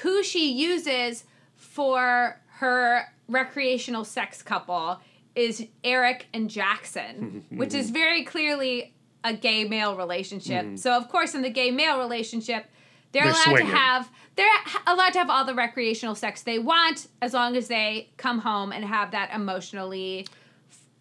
[0.01, 1.23] who she uses
[1.55, 4.99] for her recreational sex couple
[5.35, 10.65] is Eric and Jackson, which is very clearly a gay male relationship.
[10.65, 10.75] Mm-hmm.
[10.75, 12.65] So of course, in the gay male relationship,
[13.11, 13.67] they're, They're allowed swinging.
[13.67, 14.47] to have they're
[14.87, 18.71] allowed to have all the recreational sex they want as long as they come home
[18.71, 20.25] and have that emotionally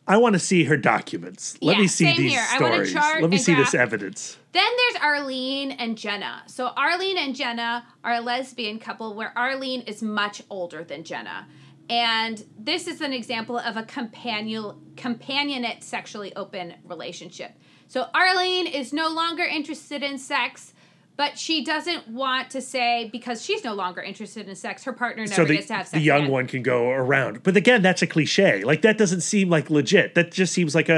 [0.07, 1.57] I want to see her documents.
[1.63, 2.45] Let Yeah, me see these here.
[2.51, 3.23] I want a stories.
[3.23, 4.37] Let me see this evidence.
[4.51, 6.43] Then there's Arlene and Jenna.
[6.47, 11.47] So Arlene and Jenna are a lesbian couple where Arlene is much older than Jenna.
[11.93, 17.53] And this is an example of a companion companionate sexually open relationship.
[17.87, 20.73] So Arlene is no longer interested in sex,
[21.19, 25.25] but she doesn't want to say because she's no longer interested in sex, her partner
[25.25, 25.93] never So the, gets to have sex.
[25.93, 26.31] the young again.
[26.31, 27.43] one can go around.
[27.43, 28.65] But again, that's a cliche.
[28.65, 30.15] Like that doesn't seem like legit.
[30.15, 30.95] That just seems like a,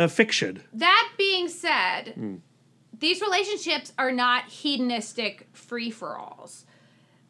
[0.00, 0.62] a, a fiction.
[0.74, 2.34] That being said, Hmm.
[2.98, 6.66] these relationships are not hedonistic free for alls,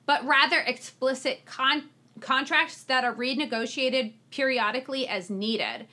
[0.04, 1.88] but rather explicit con-
[2.20, 5.86] contracts that are renegotiated periodically as needed.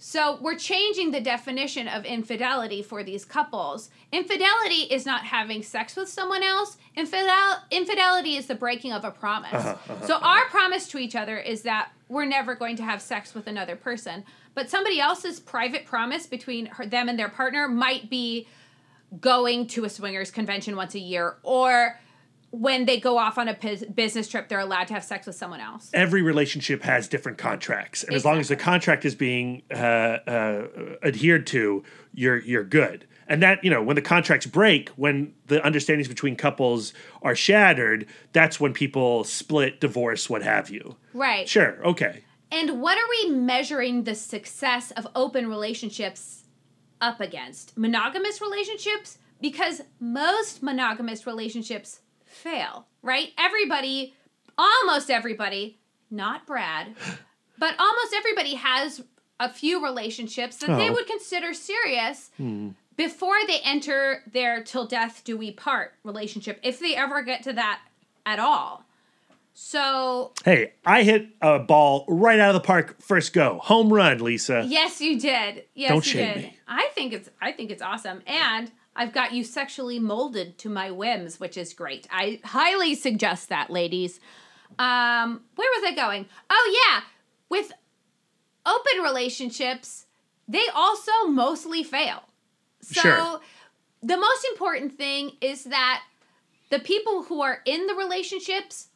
[0.00, 3.90] So we're changing the definition of infidelity for these couples.
[4.12, 6.76] Infidelity is not having sex with someone else.
[6.94, 9.52] Infidel- infidelity is the breaking of a promise.
[9.52, 10.26] Uh-huh, uh-huh, so uh-huh.
[10.26, 13.74] our promise to each other is that we're never going to have sex with another
[13.74, 14.24] person.
[14.54, 18.46] But somebody else's private promise between her, them and their partner might be
[19.20, 21.98] going to a swingers convention once a year or
[22.50, 23.54] when they go off on a
[23.94, 25.90] business trip they're allowed to have sex with someone else.
[25.92, 30.66] Every relationship has different contracts, and as long as the contract is being uh, uh,
[31.02, 31.84] adhered to,
[32.14, 33.06] you're you're good.
[33.28, 38.06] And that you know, when the contracts break, when the understandings between couples are shattered,
[38.32, 40.96] that's when people split, divorce, what have you.
[41.12, 41.48] Right.
[41.48, 42.24] Sure, okay.
[42.50, 46.44] And what are we measuring the success of open relationships
[47.00, 47.76] up against?
[47.76, 49.18] Monogamous relationships?
[49.40, 53.30] Because most monogamous relationships fail, right?
[53.38, 54.14] Everybody,
[54.56, 55.78] almost everybody,
[56.10, 56.94] not Brad,
[57.58, 59.02] but almost everybody has
[59.40, 60.92] a few relationships that they Oh.
[60.92, 62.70] would consider serious hmm.
[62.96, 67.52] before they enter their till death do we part relationship, if they ever get to
[67.52, 67.80] that
[68.26, 68.84] at all.
[69.54, 73.58] So Hey, I hit a ball right out of the park first go.
[73.64, 74.64] Home run, Lisa.
[74.66, 75.64] Yes, you did.
[75.74, 76.42] Yes, Don't you shame did.
[76.44, 76.58] me.
[76.68, 78.22] I think it's I think it's awesome.
[78.26, 82.06] And I've got you sexually molded to my whims, which is great.
[82.10, 84.18] I highly suggest that, ladies.
[84.78, 86.26] Um, where was I going?
[86.50, 87.02] Oh yeah,
[87.48, 87.72] with
[88.66, 90.06] open relationships,
[90.48, 92.24] they also mostly fail.
[92.82, 93.40] So Sure.
[94.02, 96.02] the most important thing is that
[96.70, 98.88] the people who are in the relationships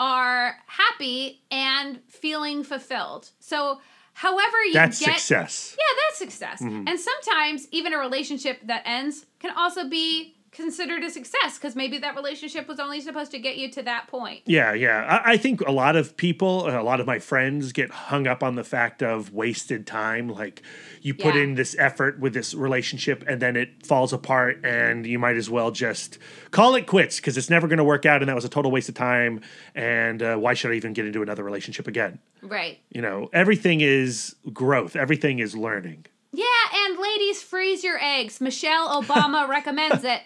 [0.00, 3.30] are happy and feeling fulfilled.
[3.38, 3.80] So
[4.20, 5.76] however you That's get success.
[5.78, 6.60] yeah, that's success.
[6.60, 6.88] Mm-hmm.
[6.88, 11.98] And sometimes even a relationship that ends can also be considered a success because maybe
[11.98, 14.40] that relationship was only supposed to get you to that point.
[14.46, 15.20] Yeah, yeah.
[15.24, 18.42] I, I think a lot of people, a lot of my friends get hung up
[18.42, 20.28] on the fact of wasted time.
[20.28, 20.62] Like
[21.02, 21.42] you put Yeah.
[21.42, 25.48] in this effort with this relationship and then it falls apart and you might as
[25.48, 26.18] well just
[26.50, 28.70] call it quits because it's never going to work out and that was a total
[28.70, 29.40] waste of time.
[29.74, 32.18] And uh, why should I even get into another relationship again?
[32.42, 32.80] Right.
[32.90, 36.06] You know, everything is growth, everything is learning.
[36.32, 38.40] Yeah, and ladies, freeze your eggs.
[38.40, 40.20] Michelle Obama recommends it.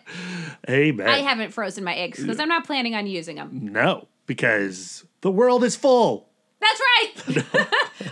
[0.68, 1.08] Amen.
[1.08, 3.72] I haven't frozen my eggs because I'm not planning on using them.
[3.72, 6.28] no, because the world is full.
[6.60, 7.44] That's right.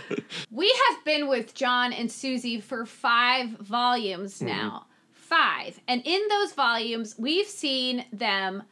[0.51, 4.47] we have been with John and Susie for five volumes mm-hmm.
[4.47, 4.85] now.
[5.11, 5.79] Five.
[5.87, 8.63] And in those volumes, we've seen them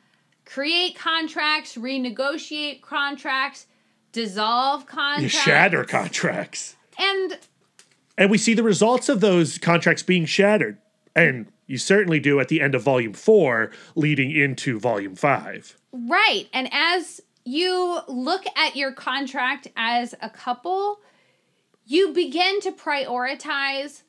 [0.45, 3.67] create contracts, renegotiate contracts,
[4.11, 5.33] dissolve You contracts.
[5.33, 6.75] shatter contracts.
[6.99, 7.39] And
[8.17, 10.77] And we see the results of those contracts being shattered.
[11.15, 15.77] And you certainly do at the end of volume four, leading into volume five.
[15.91, 16.47] Right.
[16.53, 20.99] And as you look at your contract as a couple,
[21.85, 24.03] you begin to prioritize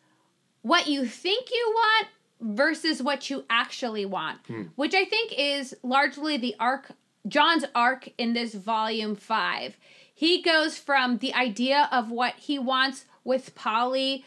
[0.62, 2.09] what you think you want
[2.41, 4.62] versus what you actually want, hmm.
[4.77, 6.93] which I think is largely the arc,
[7.27, 9.77] John's arc in this volume five.
[10.15, 14.25] He goes from the idea of what he wants with Polly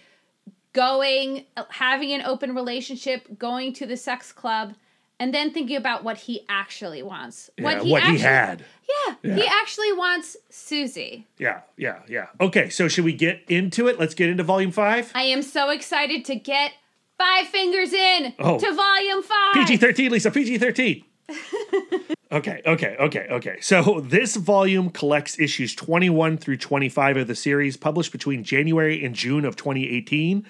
[0.73, 4.73] going, having an open relationship, going to the sex club,
[5.19, 7.49] and then thinking about what he actually wants.
[7.57, 8.65] Yeah, what he actually had.
[9.23, 11.25] Yeah, he actually wants Susie.
[11.37, 12.27] Yeah, yeah, yeah.
[12.41, 13.97] Okay, so should we get into it?
[13.97, 15.11] Let's get into volume five.
[15.15, 16.73] I am so excited to get
[17.17, 18.59] five fingers in Oh.
[18.59, 19.53] to volume five.
[19.53, 21.03] PG 13, Lisa, PG 13.
[22.31, 23.57] okay, okay, okay, okay.
[23.61, 29.15] So this volume collects issues 21 through 25 of the series, published between January and
[29.15, 30.45] June of 2018.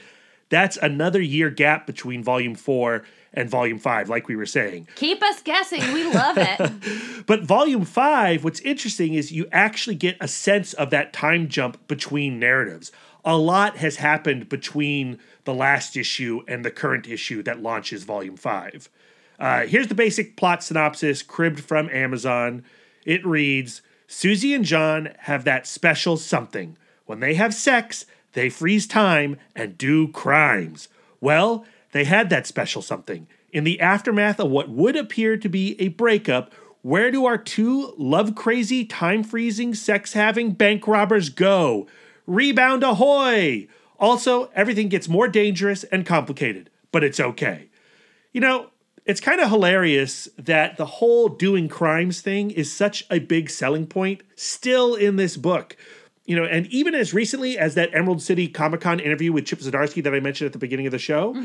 [0.50, 4.88] That's another year gap between volume four and volume five, like we were saying.
[4.96, 5.82] Keep us guessing.
[5.94, 6.72] We love it.
[7.28, 11.88] But volume five, what's interesting is you actually get a sense of that time jump
[11.88, 12.92] between narratives.
[13.24, 18.38] A lot has happened between the last issue and the current issue that launches volume
[18.38, 18.90] five.
[19.40, 22.64] Uh, here's the basic plot synopsis, cribbed from Amazon.
[23.06, 26.78] It reads Susie and John have that special something.
[27.06, 30.88] When they have sex, they freeze time and do crimes.
[31.20, 33.28] Well, they had that special something.
[33.52, 37.94] In the aftermath of what would appear to be a breakup, where do our two
[37.98, 41.88] love crazy, time freezing, sex having bank robbers go?
[42.28, 43.68] Rebound ahoy!
[43.98, 47.70] Also, everything gets more dangerous and complicated, but it's okay.
[48.34, 48.70] You know,
[49.06, 53.86] it's kind of hilarious that the whole doing crimes thing is such a big selling
[53.86, 55.78] point still in this book.
[56.26, 59.60] You know, and even as recently as that Emerald City Comic Con interview with Chip
[59.60, 61.36] Zdarsky that I mentioned at the beginning of the show,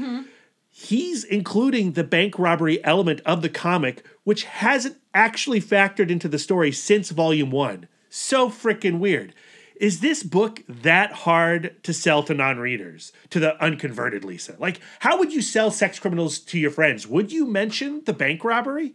[0.71, 6.39] he's including the bank robbery element of the comic, which hasn't actually factored into the
[6.39, 7.89] story since volume one.
[8.09, 9.35] So freaking weird.
[9.81, 14.55] Is this book that hard to sell to non readers, to the unconverted Lisa?
[14.59, 17.07] Like, how would you sell sex criminals to your friends?
[17.07, 18.93] Would you mention the bank robbery?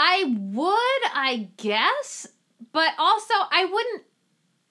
[0.00, 2.26] I would, I guess,
[2.72, 4.02] but also I wouldn't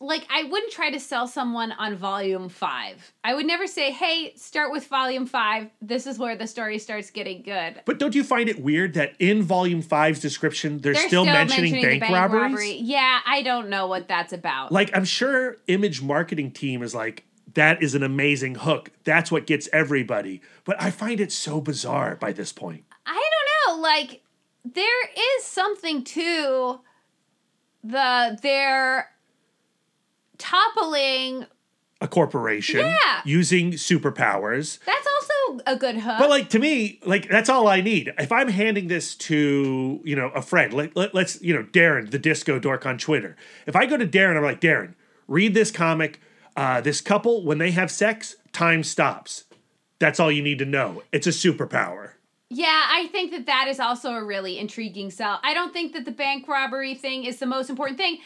[0.02, 3.14] like I wouldn't try to sell someone on volume 5.
[3.24, 5.70] I would never say, "Hey, start with volume 5.
[5.82, 9.14] This is where the story starts getting good." But don't you find it weird that
[9.20, 12.42] in volume five's description, they're, They're still, mentioning, the bank, robberies?
[12.42, 12.74] robbery.
[12.74, 14.72] Yeah, I don't know what that's about.
[14.72, 18.92] Like, I'm sure image marketing team is like, that is an amazing hook.
[19.06, 20.42] That's what gets everybody.
[20.66, 22.84] But I find it so bizarre by this point.
[23.06, 23.82] I don't know.
[23.82, 24.22] Like
[24.66, 25.04] there
[25.38, 26.80] is something to
[27.84, 29.12] the their
[30.38, 31.45] toppling.
[32.02, 33.21] A corporation Yeah.
[33.26, 34.80] using superpowers.
[34.86, 36.15] That's also a good hook.
[36.19, 38.13] But like to me, like that's all I need.
[38.19, 42.12] If I'm handing this to you know a friend, let, let, let's you know Darren,
[42.12, 43.36] the disco dork on Twitter.
[43.65, 44.93] If I go to Darren, I'm like Darren,
[45.28, 46.19] read this comic.
[46.58, 49.43] Uh, this couple, when they have sex, time stops.
[50.00, 51.04] That's all you need to know.
[51.12, 52.12] It's a superpower.
[52.50, 55.39] yeah, I think that that is also a really intriguing sell.
[55.43, 58.19] I don't think that the bank robbery thing is the most important thing.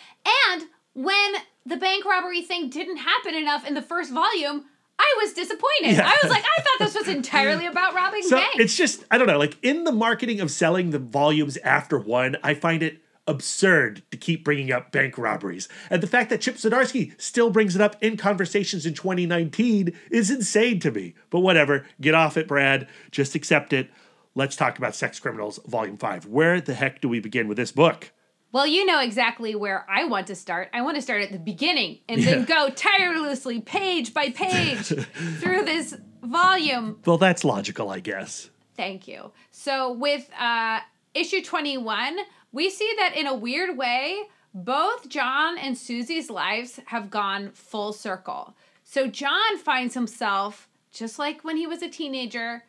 [0.51, 1.33] And when
[1.65, 4.65] the bank robbery thing didn't happen enough in the first volume,
[4.97, 5.95] I was disappointed.
[5.97, 6.07] Yeah.
[6.07, 8.55] I was like, I thought this was entirely about robbing So banks.
[8.59, 9.37] it's just I don't know.
[9.37, 14.17] Like in the marketing of selling the volumes after one, I find it absurd to
[14.17, 15.69] keep bringing up bank robberies.
[15.91, 20.31] And the fact that Chip Zdarsky still brings it up in conversations in 2019 is
[20.31, 21.13] insane to me.
[21.29, 22.87] But whatever, get off it, Brad.
[23.11, 23.89] Just accept it.
[24.35, 26.25] Let's talk about Sex Criminals Volume 5.
[26.25, 28.11] Where the heck do we begin with this book?
[28.51, 30.69] Well, you know exactly where I want to start.
[30.73, 34.87] I want to start at the beginning and then go tirelessly, page by page,
[35.39, 36.99] through this volume.
[37.05, 38.49] Well, that's logical, I guess.
[38.75, 39.31] Thank you.
[39.51, 40.79] So, with uh,
[41.13, 42.17] issue 21,
[42.51, 47.93] we see that in a weird way, both John and Susie's lives have gone full
[47.93, 48.55] circle.
[48.83, 52.63] So, John finds himself, just like when he was a teenager,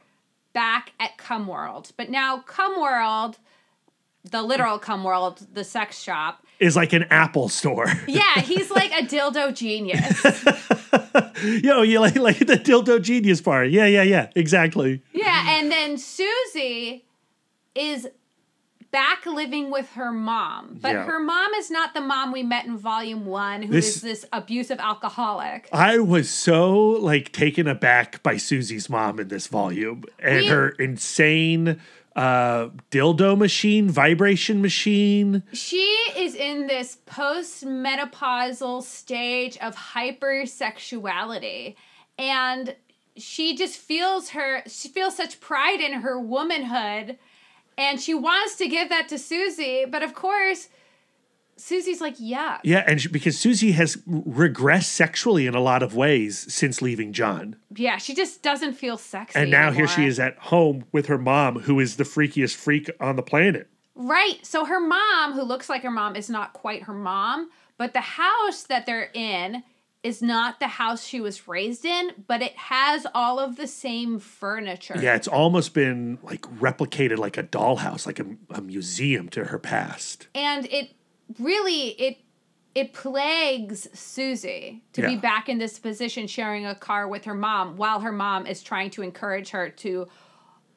[0.53, 1.93] back at Cum World.
[1.97, 3.39] But now, Cum World,
[4.25, 7.87] the literal Cum World, the sex shop, Is like an Apple store.
[8.07, 10.23] yeah, he's like a dildo genius.
[11.65, 13.71] Yo, you like, like the dildo genius part.
[13.71, 14.31] Yeah, yeah, yeah.
[14.37, 15.03] Exactly.
[15.13, 17.07] Yeah, and then Susie
[17.75, 18.09] is
[18.91, 20.79] back living with her mom.
[20.83, 21.05] But Yeah.
[21.05, 24.25] her mom is not the mom we met in volume one, who is This- this
[24.33, 25.69] abusive alcoholic.
[25.73, 30.71] I was so like taken aback by Susie's mom in this volume and We- her
[30.71, 31.81] insane
[32.17, 35.45] uh dildo machine, vibration machine.
[35.53, 41.77] She is in this postmenopausal stage of hypersexuality.
[42.19, 42.75] And
[43.17, 47.19] she just feels her she feels such pride in her womanhood
[47.77, 50.69] and she wants to give that to Susie, but of course
[51.61, 55.95] Susie's like, "Yeah, Yeah, and she, because Susie has regressed sexually in a lot of
[55.95, 57.57] ways since leaving John.
[57.75, 59.39] Yeah, she just doesn't feel sexy.
[59.39, 62.91] And now here she is at home with her mom who is the freakiest freak
[63.01, 63.69] on the planet.
[63.95, 64.39] Right.
[64.43, 68.01] So her mom, who looks like her mom, is not quite her mom, but the
[68.01, 69.63] house that they're in
[70.03, 74.19] is not the house she was raised in, but it has all of the same
[74.19, 74.99] furniture.
[74.99, 79.59] Yeah, it's almost been like replicated like a dollhouse, like a, a museum to her
[79.59, 80.29] past.
[80.35, 80.95] And it
[81.39, 82.19] really it
[82.75, 87.77] it plagues Susie to be back in this position sharing a car with her mom
[87.77, 90.07] while her mom is trying to encourage her to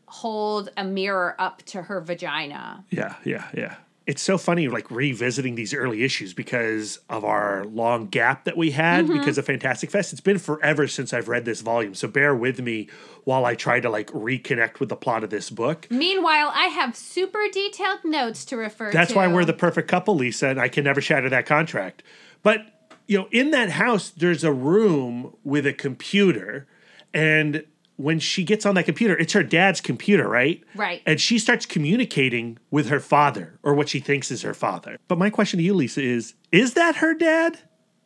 [0.07, 2.83] hold a mirror up to her vagina.
[2.89, 3.75] Yeah, yeah, yeah.
[4.05, 8.71] It's so funny like revisiting these early issues because of our long gap that we
[8.71, 9.17] had Mm-hmm.
[9.19, 10.11] because of Fantastic Fest.
[10.11, 12.89] It's been forever since I've read this volume, so bear with me
[13.23, 15.87] while I try to like reconnect with the plot of this book.
[15.89, 18.97] Meanwhile, I have super detailed notes to refer to.
[18.97, 22.03] That's why we're the perfect couple, Lisa, and I can never shatter that contract.
[22.41, 22.61] But
[23.07, 26.67] you know, in that house, there's a room with a computer,
[27.13, 27.63] and
[27.97, 30.63] when she gets on that computer, it's her dad's computer, right?
[30.75, 31.01] Right.
[31.05, 34.97] And she starts communicating with her father, or what she thinks is her father.
[35.07, 37.59] But my question to you, Lisa, is: Is that her dad?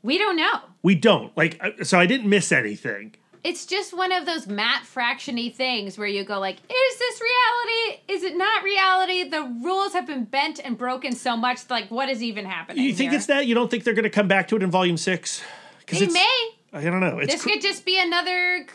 [0.03, 0.61] We don't know.
[0.83, 3.15] We don't like, uh, so I didn't miss anything.
[3.43, 8.01] It's just one of those Matt Fractiony things where you go like, is this reality?
[8.07, 9.29] Is it not reality?
[9.29, 11.69] The rules have been bent and broken so much.
[11.69, 12.83] Like, what is even happening?
[12.83, 13.17] You think here?
[13.17, 13.47] it's that?
[13.47, 15.41] You don't think they're going to come back to it in Volume Six?
[15.79, 16.49] Because They may.
[16.73, 17.19] I don't know.
[17.19, 18.65] It's This cr- could just be another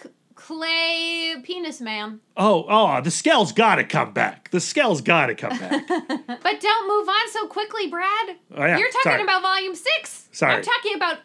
[0.52, 2.20] c- clay penis man.
[2.36, 4.50] oh, oh, the Skell's got to come back.
[4.50, 5.82] The Skell's got to come back.
[6.42, 8.36] But don't move on so quickly, Brad.
[8.54, 8.78] Oh, yeah.
[8.78, 9.22] You're talking Sorry.
[9.22, 10.28] about volume six.
[10.32, 10.54] Sorry.
[10.54, 11.18] I'm talking about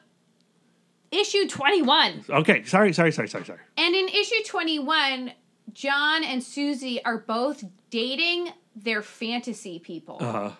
[1.11, 2.25] issue 21.
[2.29, 3.59] okay, sorry, sorry, sorry, sorry, sorry.
[3.77, 5.31] And in issue 21,
[5.73, 10.17] John and Susie are both dating their fantasy people.
[10.19, 10.51] Uh-huh.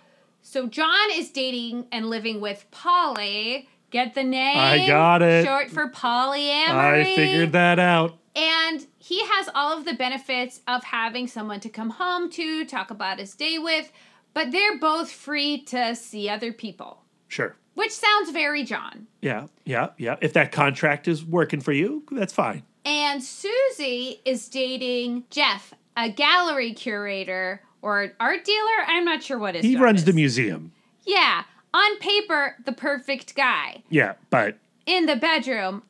[0.41, 3.67] So John is dating and living with Polly.
[3.89, 4.57] Get the name?
[4.57, 5.45] I got it.
[5.45, 7.01] Short for polyamory.
[7.01, 8.17] I figured that out.
[8.37, 12.91] And he has all of the benefits of having someone to come home to, talk
[12.91, 13.91] about his day with,
[14.35, 17.55] but they're both free to see other people, Sure.
[17.73, 19.07] which sounds very John.
[19.21, 20.17] Yeah, yeah, yeah.
[20.21, 22.61] If that contract is working for you, that's fine.
[22.85, 28.83] And Susie is dating Jeff, a gallery curator or art dealer.
[28.85, 30.05] I'm not sure what his He runs is.
[30.05, 30.71] the museum.
[31.05, 33.83] Yeah, on paper, the perfect guy.
[33.89, 35.81] Yeah, but In the bedroom,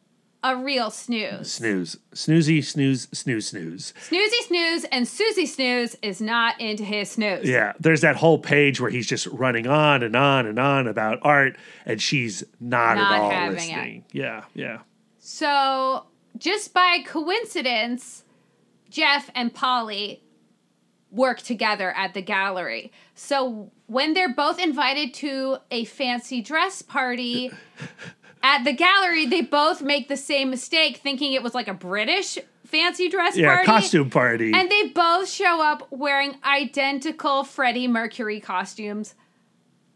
[0.47, 1.51] a real snooze.
[1.51, 3.93] snooze, snoozy, snooze, snooze, snooze.
[4.09, 7.47] Snoozy snooze, and Susie snooze is not into his snooze.
[7.47, 11.19] Yeah, there's that whole page where he's just running on and on and on about
[11.21, 14.05] art, and she's not, Not at all listening.
[14.11, 14.79] Yeah, yeah.
[15.19, 16.05] So,
[16.37, 18.23] just by coincidence,
[18.89, 20.23] Jeff and Polly
[21.11, 22.91] work together at the gallery.
[23.15, 27.51] So, when they're both invited to a fancy dress party
[28.47, 32.37] at the gallery, they both make the same mistake, thinking it was like a British
[32.65, 33.65] fancy dress Yeah, party.
[33.65, 34.53] costume party.
[34.53, 39.15] And they both show up wearing identical Freddie Mercury costumes.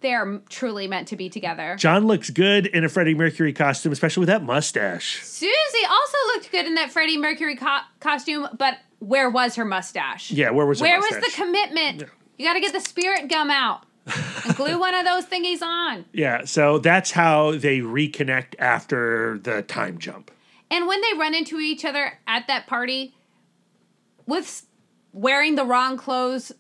[0.02, 1.76] They are truly meant to be together.
[1.78, 5.22] John looks good in a Freddie Mercury costume, especially with that mustache.
[5.24, 10.30] Susie also looked good in that Freddie Mercury co- costume, but where was her mustache?
[10.32, 11.22] Yeah, where was her Where mustache?
[11.24, 12.04] was the commitment?
[12.38, 13.84] You got to get the spirit gum out
[14.46, 16.06] and glue one of those thingies on.
[16.14, 20.32] Yeah, so that's how they reconnect after the time jump.
[20.70, 23.14] And when they run into each other at that party,
[24.26, 24.66] with
[25.14, 26.52] wearing the wrong clothes,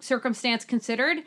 [0.00, 1.18] circumstance considered,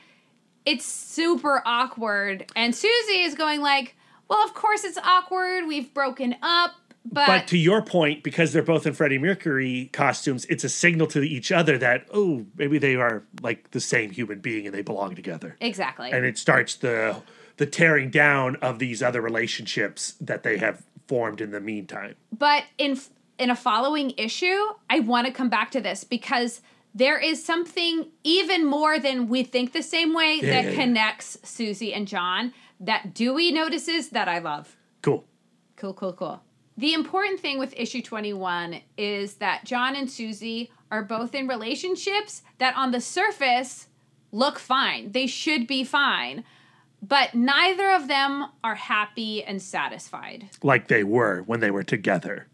[0.66, 2.52] it's super awkward.
[2.56, 3.96] And Susie is going like,
[4.28, 5.68] "Well, of course it's awkward.
[5.68, 6.76] We've broken up."
[7.06, 11.08] But, But to your point, because they're both in Freddie Mercury costumes, it's a signal
[11.08, 14.82] to each other that, oh, maybe they are like the same human being and they
[14.82, 15.56] belong together.
[15.62, 16.12] exactly.
[16.12, 17.16] And it starts the
[17.58, 22.16] the tearing down of these other relationships that they have formed in the meantime.
[22.38, 22.98] But in
[23.38, 26.62] in a following issue, I want to come back to this because
[26.94, 30.76] there is something even more than we think the same way Yeah, that yeah, yeah.
[30.76, 34.76] connects Susie and John that Dewey notices that I love.
[35.02, 35.26] Cool.
[35.76, 36.42] Cool, cool, cool.
[36.80, 42.42] The important thing with issue 21 is that John and Susie are both in relationships
[42.58, 43.88] that on the surface
[44.32, 45.12] look fine.
[45.12, 46.46] They should be fine.
[47.02, 50.50] But neither of them are happy and satisfied.
[50.64, 52.48] Like they were when they were together.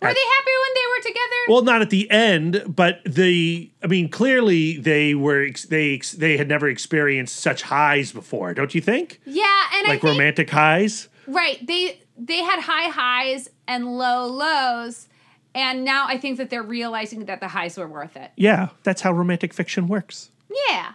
[0.00, 1.36] Were At- they happy when they were together?
[1.48, 6.46] Well, not at the end, but the I mean, clearly they were they they had
[6.46, 9.20] never experienced such highs before, don't you think?
[9.26, 11.08] Yeah, and Like think romantic highs?
[11.26, 11.64] right.
[11.66, 15.08] They they had high highs and low lows,
[15.54, 18.30] and now I think that they're realizing that the highs were worth it.
[18.36, 20.30] Yeah, that's how romantic fiction works.
[20.68, 20.92] Yeah.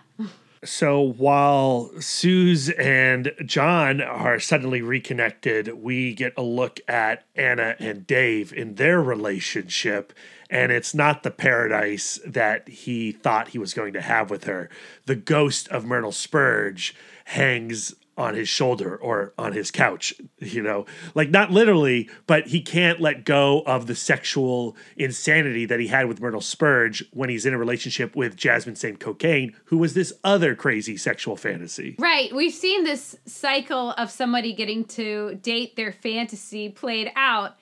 [0.63, 8.07] So while Suze and John are suddenly reconnected, we get a look at Anna and
[8.07, 10.13] Dave in their relationship,
[10.49, 14.69] and it's not the paradise that he thought he was going to have with her.
[15.05, 16.95] The ghost of Myrtle Spurge
[17.25, 20.85] hangs on his shoulder or on his couch, you know,
[21.15, 26.07] like not literally, but he can't let go of the sexual insanity that he had
[26.07, 28.99] with Myrtle Spurge when he's in a relationship with Jasmine St.
[28.99, 31.95] Cocaine, who was this other crazy sexual fantasy.
[31.97, 32.33] Right.
[32.33, 37.55] We've seen this cycle of somebody getting to date their fantasy played out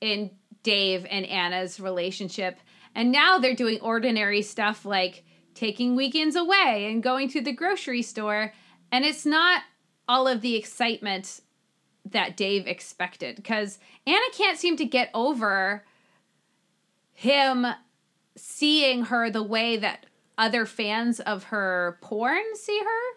[0.00, 0.30] in
[0.62, 2.58] Dave and Anna's relationship.
[2.94, 8.02] And now they're doing ordinary stuff like taking weekends away and going to the grocery
[8.02, 8.52] store.
[8.92, 9.62] And it's not
[10.08, 11.40] all of the excitement
[12.04, 15.84] that Dave expected because Anna can't seem to get over
[17.12, 17.66] him
[18.36, 20.06] seeing her the way that
[20.38, 23.16] other fans of her porn see her.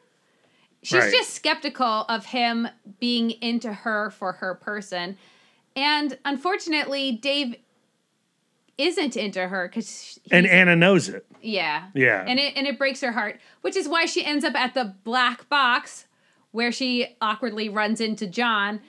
[0.82, 1.12] She's Right.
[1.14, 2.70] just skeptical of him
[3.00, 5.18] being into her for her person.
[5.76, 7.56] And unfortunately, Dave
[8.78, 11.26] isn't into her because And Anna knows it.
[11.42, 11.88] yeah.
[11.94, 12.24] Yeah.
[12.26, 14.96] And it and it breaks her heart, which is why she ends up at the
[15.04, 16.06] black box
[16.52, 18.82] where she awkwardly runs into John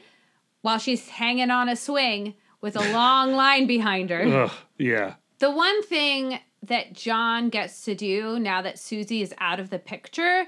[0.62, 4.44] while she's hanging on a swing with a long line behind her.
[4.44, 5.14] Ugh, yeah.
[5.38, 9.78] The one thing that John gets to do now that Susie is out of the
[9.78, 10.46] picture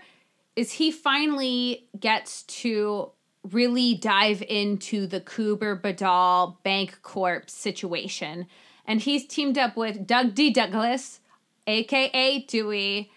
[0.55, 3.11] is he finally gets to
[3.51, 8.47] really dive into the Cooper Badal Bank Corp situation.
[8.87, 10.51] And he's teamed up with Doug D.
[10.51, 11.21] Douglas,
[11.67, 13.11] aka Dewey,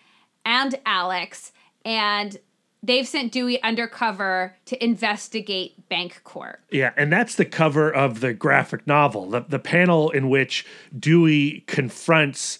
[0.45, 1.51] and Alex.
[1.83, 2.37] And
[2.85, 6.59] they've sent Dewey undercover to investigate Bank Corp.
[6.69, 10.65] Yeah, and that's the cover of the graphic novel, the, the panel in which
[10.97, 12.59] Dewey confronts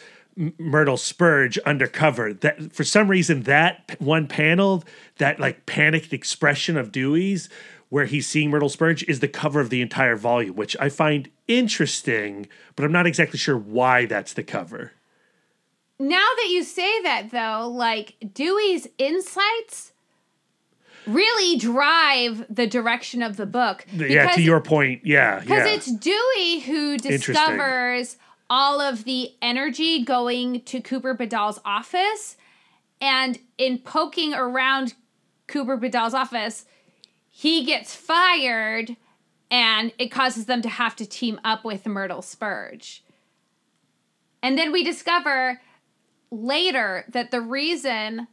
[0.57, 2.33] Myrtle Spurge undercover.
[2.33, 4.83] That for some reason that one panel,
[5.17, 7.49] that like panicked expression of Dewey's
[7.89, 11.29] where he's seeing Myrtle Spurge is the cover of the entire volume, which I find
[11.47, 14.93] interesting, but I'm not exactly sure why that's the cover.
[15.99, 19.93] Now that you say that, though, like Dewey's insights
[21.07, 23.85] really drive the direction of the book.
[23.93, 25.73] yeah, to your point, yeah, because yeah.
[25.73, 28.17] it's Dewey who discovers
[28.49, 32.37] all of the energy going to Cooper Badal's office,
[33.01, 34.93] and in poking around
[35.47, 36.65] Cooper Badal's office,
[37.29, 38.95] he gets fired,
[39.51, 43.03] and it causes them to have to team up with Myrtle Spurge.
[44.41, 45.59] And then we discover
[46.31, 48.27] later that the reason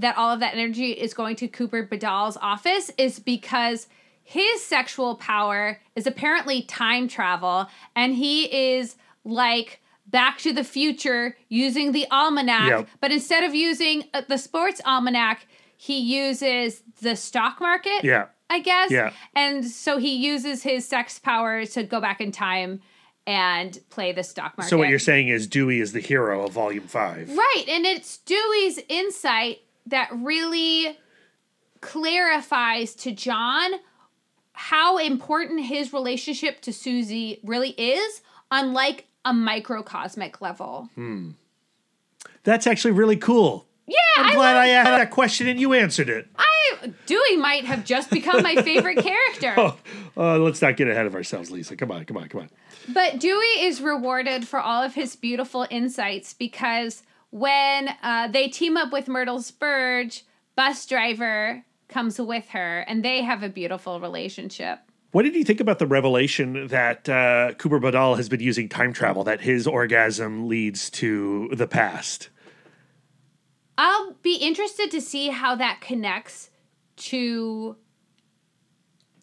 [0.00, 3.86] that all of that energy is going to Cooper Badal's office is because
[4.22, 11.36] his sexual power is apparently time travel and he is like back to the future
[11.48, 12.88] using the almanac Yep.
[13.00, 15.46] but instead of using uh, the sports almanac
[15.76, 18.26] he uses the stock market yeah.
[18.52, 18.90] I guess.
[18.90, 19.12] Yeah.
[19.34, 22.80] And so he uses his sex power to go back in time
[23.24, 24.70] and play the stock market.
[24.70, 27.30] So what you're saying is Dewey is the hero of volume 5.
[27.36, 27.64] Right.
[27.68, 30.98] And it's Dewey's insight that really
[31.80, 33.72] clarifies to John
[34.52, 38.20] how important his relationship to Susie really is
[38.50, 40.88] on like a microcosmic level.
[40.94, 41.30] Hmm.
[42.42, 43.66] That's actually really cool.
[43.86, 46.28] Yeah, I'm I glad I asked that question and you answered it.
[46.36, 46.46] I
[47.06, 49.54] Dewey might have just become my favorite character.
[49.56, 49.76] Oh,
[50.16, 51.76] uh, let's not get ahead of ourselves, Lisa.
[51.76, 52.50] Come on, come on, come on.
[52.88, 58.76] But Dewey is rewarded for all of his beautiful insights because when uh, they team
[58.76, 60.24] up with Myrtle Spurge,
[60.56, 64.78] bus driver comes with her, and they have a beautiful relationship.
[65.12, 68.92] What did you think about the revelation that uh, Cooper Badal has been using time
[68.92, 72.28] travel, that his orgasm leads to the past?
[73.76, 76.50] I'll be interested to see how that connects
[76.96, 77.76] to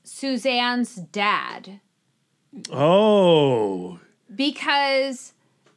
[0.03, 1.80] Suzanne's dad
[2.72, 3.99] Oh,
[4.34, 5.34] because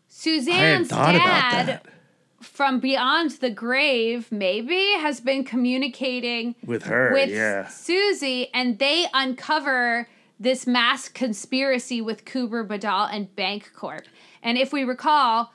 [0.09, 1.87] Suzanne's dad that
[2.51, 7.13] from beyond the grave maybe has been communicating with her.
[7.13, 7.69] with yeah.
[7.69, 14.05] Susie, and they uncover this mass conspiracy with Cooper Badal and Bank Corp.
[14.43, 15.53] And if we recall,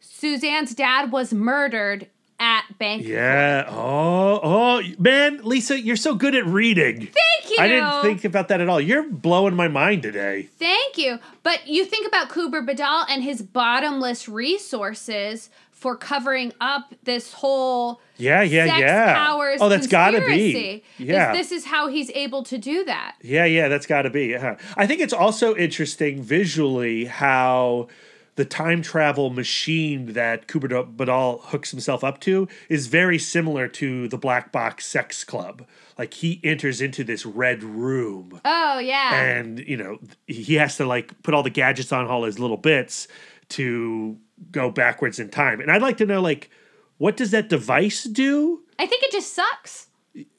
[0.00, 2.08] Suzanne's dad was murdered
[2.40, 3.66] at Bank Yeah.
[3.68, 6.96] Oh, oh, man, Lisa, you're so good at reading.
[6.96, 7.56] Thank you.
[7.58, 8.80] I didn't think about that at all.
[8.80, 10.48] You're blowing my mind today.
[10.58, 11.18] Thank you.
[11.42, 15.50] But you think about Cooper Badal and his bottomless resources
[15.80, 19.14] for covering up this whole Yeah, yeah, sex yeah.
[19.14, 20.84] powers oh, that's got to be.
[20.98, 21.32] Yeah.
[21.32, 23.16] Is this is how he's able to do that.
[23.22, 24.26] Yeah, yeah, that's got to be.
[24.26, 24.58] Yeah.
[24.76, 27.88] I think it's also interesting visually how
[28.36, 34.06] the time travel machine that Cooper Badal hooks himself up to is very similar to
[34.08, 35.66] the Black Box Sex Club.
[35.96, 39.14] Like he enters into this red room Oh yeah.
[39.22, 42.58] and, you know, he has to like put all the gadgets on all his little
[42.58, 43.08] bits
[43.50, 44.18] to
[44.50, 45.60] go backwards in time.
[45.60, 46.50] And I'd like to know like
[46.98, 48.62] what does that device do?
[48.78, 49.86] I think it just sucks.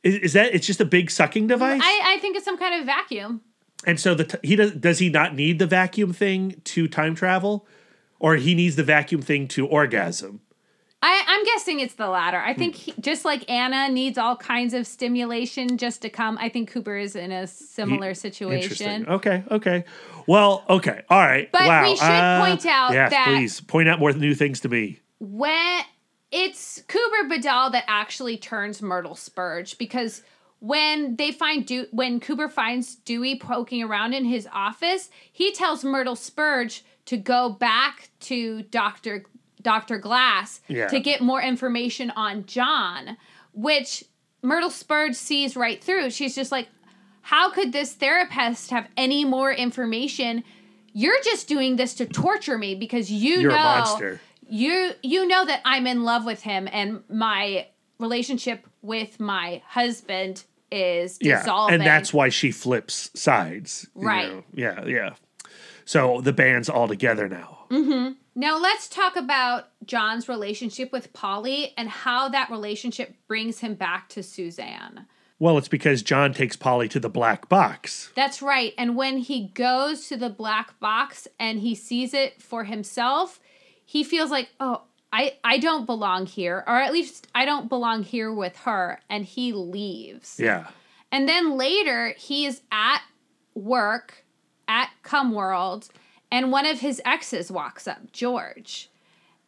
[0.04, 1.82] Is, is that it's just a big sucking device?
[1.84, 3.42] I, I think it's some kind of vacuum.
[3.86, 7.16] And so the t- he does does he not need the vacuum thing to time
[7.16, 7.66] travel,
[8.20, 10.42] or he needs the vacuum thing to orgasm?
[11.04, 12.38] I, I'm guessing it's the latter.
[12.38, 12.60] I Hmm.
[12.60, 16.70] think he, just like Anna needs all kinds of stimulation just to come, I think
[16.72, 18.62] Cooper is in a similar situation.
[18.62, 19.08] Interesting.
[19.08, 19.44] Okay.
[19.50, 19.86] Okay.
[20.28, 20.64] Well.
[20.70, 21.02] Okay.
[21.10, 21.52] All right.
[21.52, 21.84] But wow.
[21.84, 25.00] we should uh, point out yes, that- please point out more new things to me.
[25.20, 25.82] When
[26.32, 30.22] it's Cooper Bedell that actually turns Myrtle Spurge because
[30.60, 35.84] when they find Dew- when Cooper finds Dewey poking around in his office, he tells
[35.84, 39.26] Myrtle Spurge to go back to Doctor
[39.62, 40.88] Doctor Glass Yeah.
[40.88, 43.18] to get more information on John,
[43.54, 44.04] which
[44.42, 46.10] Myrtle Spurge sees right through.
[46.10, 46.68] She's just like,
[47.22, 50.44] "How could this therapist have any more information?"
[50.94, 54.18] You're just doing this to torture me because you You're know
[54.50, 57.68] you you know that I'm in love with him and my
[58.00, 61.76] relationship with my husband is Yeah, dissolving.
[61.76, 63.88] and that's why she flips sides.
[63.96, 64.28] Right.
[64.30, 64.44] know.
[64.54, 65.10] Yeah, yeah.
[65.86, 67.66] So the band's all together now.
[67.70, 68.14] Mm-hmm.
[68.36, 74.10] Now let's talk about John's relationship with Polly and how that relationship brings him back
[74.10, 75.06] to Suzanne.
[75.40, 78.12] Well, it's because John takes Polly to the black box.
[78.16, 78.74] That's right.
[78.78, 83.40] And when he goes to the black box and he sees it for himself,
[83.84, 88.04] he feels like, oh, I, I don't belong here, or at least I don't belong
[88.04, 89.02] here with her.
[89.10, 90.40] And he leaves.
[90.40, 90.68] Yeah.
[91.12, 93.02] And then later, he is at
[93.56, 94.24] work
[94.68, 95.90] at Cumworld,
[96.32, 98.90] and one of his exes walks up, George.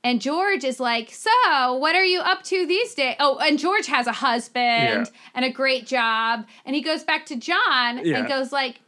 [0.05, 3.15] And George is like, So, what are you up to these days?
[3.19, 5.19] Oh, and George has a husband Yeah.
[5.33, 6.45] and a great job.
[6.65, 8.17] And he goes back to John Yeah.
[8.19, 8.81] and goes like,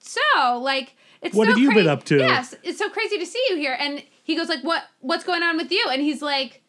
[0.00, 2.18] So, like, it's What so have you been up to?
[2.18, 3.76] Yes, it's so crazy to see you here.
[3.78, 5.86] And he goes like, What what's going on with you?
[5.92, 6.62] And he's like,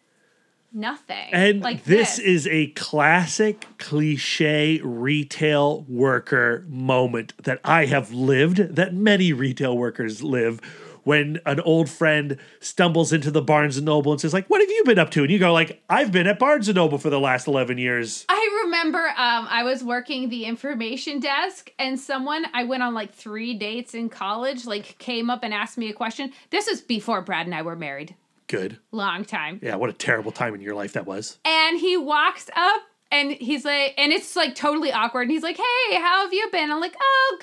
[0.72, 1.30] Nothing.
[1.32, 8.94] And like this, is a classic cliche retail worker moment that I have lived, that
[8.94, 10.62] many retail workers live.
[11.04, 14.70] When an old friend stumbles into the Barnes and Noble and says, like, what have
[14.70, 15.24] you been up to?
[15.24, 18.26] And you go, like, I've been at Barnes and Noble for the last 11 years.
[18.30, 23.14] I remember um, I was working the information desk, and someone I went on like
[23.14, 26.32] three dates in college, like came up and asked me a question.
[26.52, 28.14] This is before Brad and I were married,
[28.50, 28.80] Good.
[28.92, 29.60] long time.
[29.64, 31.38] Yeah, what a terrible time in your life that was.
[31.46, 32.82] And he walks up
[33.12, 35.24] and he's like, and it's like totally awkward.
[35.24, 37.38] And he's like, "Hey, how have you been?" I'm like, "Oh,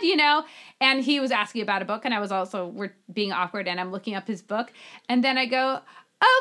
[0.00, 0.44] good," you know.
[0.80, 3.80] And he was asking about a book, and I was also we're being awkward, and
[3.80, 4.72] I'm looking up his book,
[5.08, 5.80] and then I go.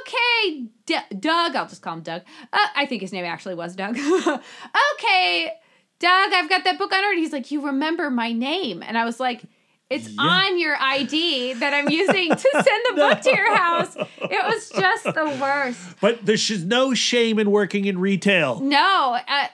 [0.02, 1.56] Okay, D- Doug.
[1.56, 2.22] I'll just call him Doug.
[2.54, 3.98] Uh, I think his name actually was Doug.
[4.94, 5.52] okay,
[6.00, 6.34] Doug.
[6.34, 7.18] I've got that book on order.
[7.18, 9.42] He's like, you remember my name, and I was like,
[9.92, 13.96] it's on your ID that I'm using to send the book to your house.
[13.96, 15.80] It was just the worst.
[16.00, 18.60] But there's no shame in working in retail.
[18.62, 19.48] No, uh,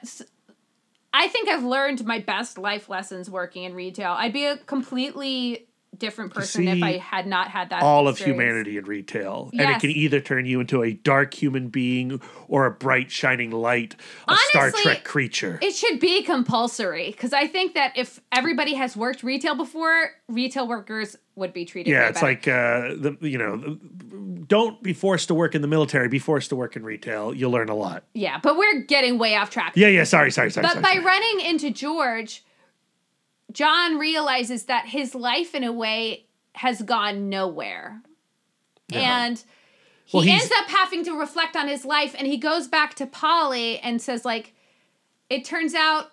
[1.13, 4.11] I think I've learned my best life lessons working in retail.
[4.11, 5.66] I'd be a completely
[5.99, 7.83] different person if I had not had that.
[7.83, 9.49] all of humanity in retail.
[9.53, 13.51] And it can either turn you into a dark human being or a bright, shining
[13.51, 13.95] light,
[14.27, 15.59] a Star Honestly, Trek creature.
[15.61, 20.67] It should be compulsory because I think that if everybody has worked retail before, retail
[20.67, 21.91] workers would be treated.
[21.91, 22.25] yeah, it's better.
[22.25, 23.77] like, uh, the you know,
[24.47, 27.33] don't be forced to work in the military, be forced to work in retail.
[27.33, 28.03] You'll learn a lot.
[28.13, 29.73] yeah, but we're getting way off track.
[29.75, 30.63] Yeah, yeah, sorry, sorry, sorry.
[30.63, 31.05] But sorry, by sorry.
[31.05, 32.43] running into George,
[33.51, 36.25] John realizes that his life, in a way,
[36.55, 38.01] has gone nowhere.
[38.91, 39.43] And
[40.05, 43.05] he Well, ends up having to reflect on his life and he goes back to
[43.05, 44.53] Polly and says, like,
[45.29, 46.11] it turns out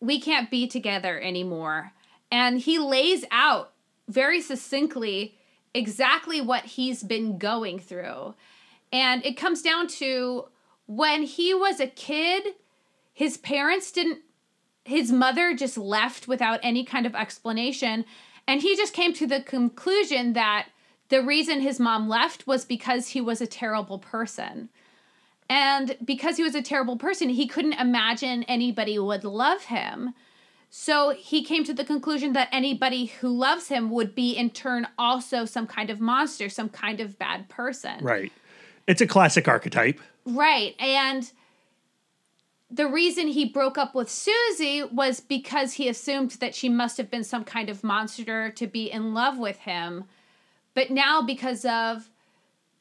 [0.00, 1.92] we can't be together anymore.
[2.30, 3.72] And he lays out
[4.08, 5.36] very succinctly
[5.74, 8.34] exactly what he's been going through.
[8.92, 10.48] And it comes down to
[10.86, 12.54] when he was a kid,
[13.12, 14.20] his parents didn't,
[14.86, 18.04] his mother just left without any kind of explanation.
[18.46, 20.68] And he just came to the conclusion that
[21.08, 24.68] the reason his mom left was because he was a terrible person.
[25.48, 30.14] And because he was a terrible person, he couldn't imagine anybody would love him.
[30.70, 34.86] So he came to the conclusion that anybody who loves him would be, in turn,
[34.98, 38.04] also some kind of monster, some kind of bad person.
[38.04, 38.32] right.
[38.86, 40.00] It's a classic archetype.
[40.24, 40.76] Right.
[40.80, 41.28] And
[42.70, 47.10] the reason he broke up with Susie was because he assumed that she must have
[47.10, 50.04] been some kind of monster to be in love with him.
[50.74, 52.10] But now, because of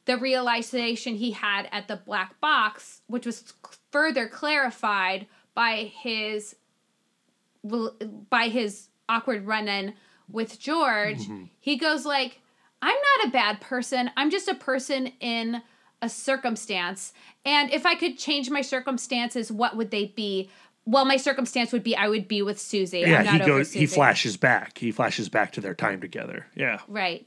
[0.06, 3.54] the realization he had at the black box, which was
[3.92, 6.56] further clarified by his
[8.30, 9.94] by his awkward run-in
[10.30, 11.46] with George, mm-hmm.
[11.60, 12.42] he goes like,
[12.82, 14.10] "I'm not a bad person.
[14.18, 15.62] I'm just a person in
[16.06, 17.12] a circumstance.
[17.43, 20.49] And if I could change my circumstances, what would they be?
[20.86, 22.99] Well, my circumstance would be I would be with Susie.
[22.99, 23.74] Yeah, he goes.
[23.74, 24.78] He flashes back.
[24.78, 26.45] He flashes back to their time together.
[26.56, 26.80] Yeah.
[26.88, 27.26] Right.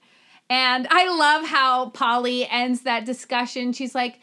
[0.48, 3.72] And I love how Polly ends that discussion.
[3.72, 4.20] She's like,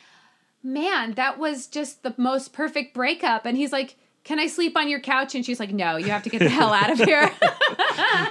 [0.64, 3.46] Man, that was just the most perfect breakup.
[3.46, 5.36] And he's like, Can I sleep on your couch?
[5.36, 7.30] And she's like, No, you have to get the hell out of here.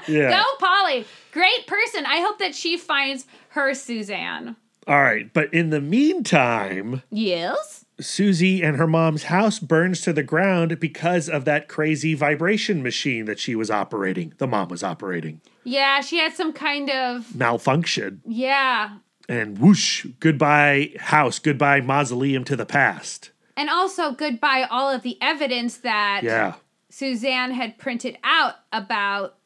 [0.09, 0.31] Yeah.
[0.43, 1.07] Go, Polly.
[1.33, 2.07] Great person.
[2.07, 4.57] I hope that she finds her Suzanne.
[4.87, 7.85] All right, but in the meantime, Yes.
[8.01, 13.25] Susie and her mom's house burns to the ground because of that crazy vibration machine
[13.27, 14.33] that she was operating.
[14.39, 15.41] The mom was operating.
[15.63, 18.21] Yeah, she had some kind of Malfunction.
[18.27, 18.97] yeah.
[19.29, 23.31] And whoosh, goodbye house, goodbye mausoleum to the past.
[23.57, 26.55] And also goodbye all of the evidence that Yeah.
[26.91, 29.37] Suzanne had printed out about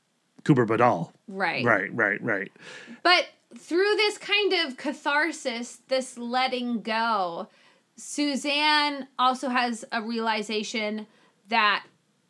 [0.45, 1.13] Cooper Badal.
[1.29, 1.65] right.
[1.65, 2.51] Right, right, right.
[3.03, 3.27] But
[3.59, 7.49] through this kind of catharsis, this letting go,
[7.97, 11.07] Suzanne also has a realization
[11.49, 11.85] that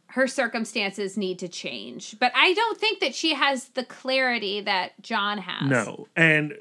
[0.08, 2.18] her circumstances need to change.
[2.18, 5.68] But I don't think that she has the clarity that John has.
[5.68, 6.08] No.
[6.16, 6.54] And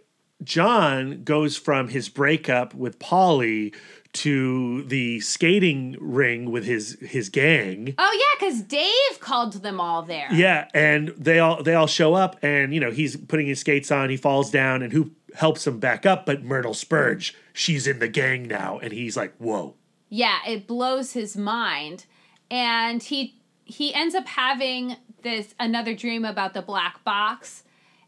[0.44, 3.74] John goes from his breakup with Polly
[4.18, 7.96] to the skating ring with his his gang.
[7.98, 10.28] Oh yeah, because Dave called them all there.
[10.32, 13.92] Yeah, and they all they all show up, and you know he's putting his skates
[13.92, 14.10] on.
[14.10, 16.26] He falls down, and who helps him back up?
[16.26, 17.36] But Myrtle Spurge.
[17.54, 19.76] She's in the gang now, and he's like, "Whoa!"
[20.10, 22.06] yeah it blows his mind
[22.50, 27.64] and he he ends up having this another dream about the black box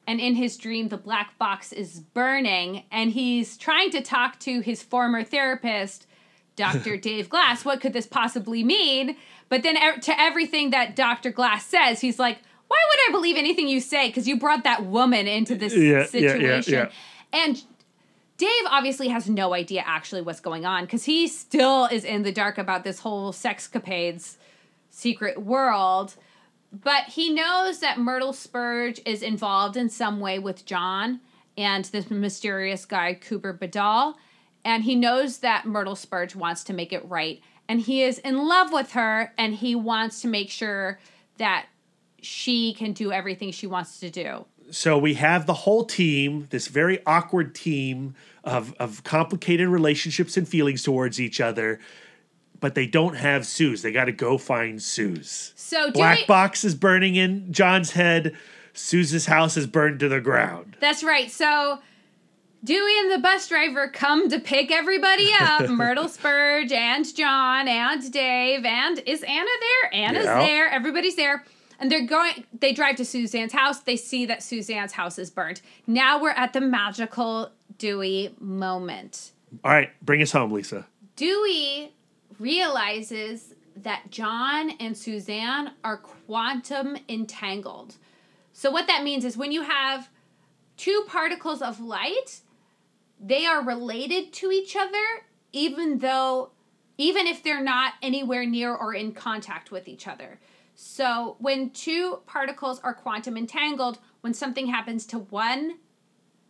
[0.09, 4.59] and in his dream the black box is burning and he's trying to talk to
[4.61, 6.07] his former therapist
[6.55, 9.15] dr dave glass what could this possibly mean
[9.49, 12.37] but then e- to everything that dr glass says he's like
[12.67, 15.81] why would i believe anything you say because you brought that woman into this Yeah,
[15.83, 16.89] yeah, yeah, situation yeah.
[17.45, 17.63] and
[18.37, 22.31] Dave obviously has no idea actually what's going on because he still is in the
[22.31, 24.37] dark about this whole sexcapades
[24.89, 26.15] secret world.
[26.71, 31.19] But he knows that Myrtle Spurge is involved in some way with John
[31.57, 34.15] and this mysterious guy, Cooper Badal.
[34.63, 37.41] And he knows that Myrtle Spurge wants to make it right.
[37.67, 40.99] And he is in love with her and he wants to make sure
[41.37, 41.67] that
[42.21, 44.45] she can do everything she wants to do.
[44.71, 50.47] So we have the whole team, this very awkward team of of complicated relationships and
[50.47, 51.79] feelings towards each other,
[52.59, 53.81] but they don't have Suze.
[53.81, 55.53] They got to go find Suze.
[55.55, 58.35] So, Black Dewey- box is burning in John's head.
[58.73, 60.77] Suze's house is burned to the ground.
[60.79, 61.29] That's right.
[61.29, 61.79] So
[62.63, 68.11] Dewey and the bus driver come to pick everybody up Myrtle Spurge and John and
[68.11, 68.63] Dave.
[68.65, 69.93] And is Anna there?
[69.93, 70.39] Anna's Yeah.
[70.39, 70.69] there.
[70.69, 71.43] Everybody's there.
[71.79, 73.79] And they're going, they drive to Suzanne's house.
[73.79, 75.61] They see that Suzanne's house is burnt.
[75.87, 79.31] Now we're at the magical Dewey moment.
[79.63, 80.85] All right, bring us home, Lisa.
[81.15, 81.93] Dewey
[82.39, 87.95] realizes that John and Suzanne are quantum entangled.
[88.53, 90.09] So, what that means is when you have
[90.77, 92.41] two particles of light,
[93.19, 96.51] they are related to each other, even though,
[96.97, 100.39] even if they're not anywhere near or in contact with each other.
[100.75, 105.77] So, when two particles are quantum entangled, when something happens to one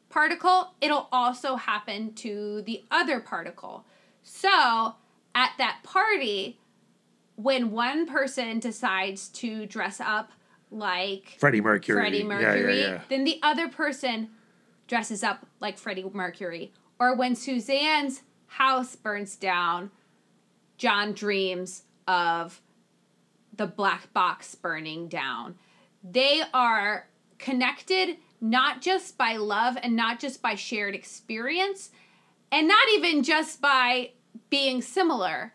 [0.10, 3.86] particle, it'll also happen to the other particle.
[4.24, 4.96] So,
[5.40, 6.60] at that party,
[7.38, 10.34] when one person decides to dress up
[10.70, 12.02] like Freddie Mercury.
[12.02, 14.30] Freddie Yeah, Mercury, Yeah, yeah, then the other person
[14.88, 16.74] dresses up like Freddie Mercury.
[17.00, 19.92] Or when Suzanne's house burns down,
[20.78, 22.62] John dreams of
[23.56, 25.56] the black box burning down.
[26.04, 31.92] They are connected not just by love and not just by shared experience
[32.52, 34.12] and not even just by
[34.50, 35.54] being similar.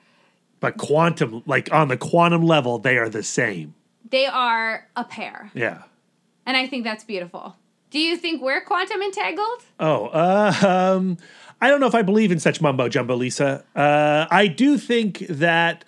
[0.60, 3.74] But quantum, like on the quantum level, they are the same.
[4.08, 5.50] They are a pair.
[5.54, 5.82] Yeah.
[6.46, 7.56] And I think that's beautiful.
[7.90, 9.62] Do you think we're quantum entangled?
[9.78, 10.52] Oh, uh,
[10.96, 11.16] um,
[11.60, 13.64] I don't know if I believe in such mumbo jumbo, Lisa.
[13.74, 15.84] Uh, I do think that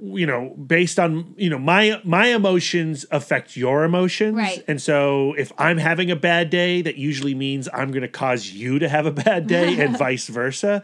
[0.00, 4.64] you know, based on you know my my emotions affect your emotions, Right.
[4.68, 8.50] and so if I'm having a bad day, that usually means I'm going to cause
[8.50, 10.82] you to have a bad day, and vice versa.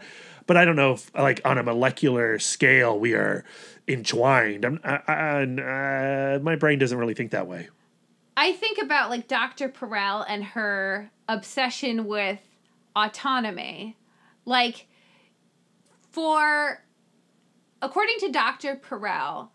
[0.49, 3.45] But I don't know if like on a molecular scale we are
[3.87, 4.65] entwined.
[4.65, 7.69] I'm, I, uh, my brain doesn't really think that way.
[8.35, 9.69] I think about like Dr.
[9.69, 12.39] Perel and her obsession with
[12.95, 13.95] autonomy.
[14.43, 14.87] Like,
[16.09, 16.83] for,
[17.83, 18.75] according to Dr.
[18.75, 19.49] Perel,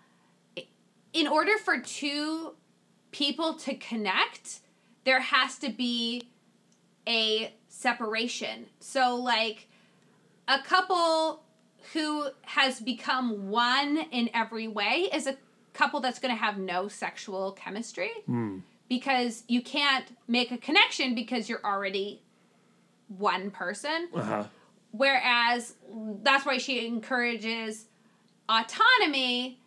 [1.12, 2.54] in order for two
[3.10, 4.60] people to connect,
[5.02, 6.22] there has to be
[7.08, 8.66] a separation.
[8.78, 9.66] So, like,
[10.48, 11.42] a couple
[11.92, 15.36] who has become one in every way is a
[15.72, 18.10] couple that's going to have no sexual chemistry
[18.88, 22.22] because you can't make a connection because you're already
[23.08, 24.08] one person.
[24.14, 24.44] Uh huh.
[24.92, 25.74] Whereas
[26.22, 27.86] that's why she encourages
[28.48, 29.58] autonomy.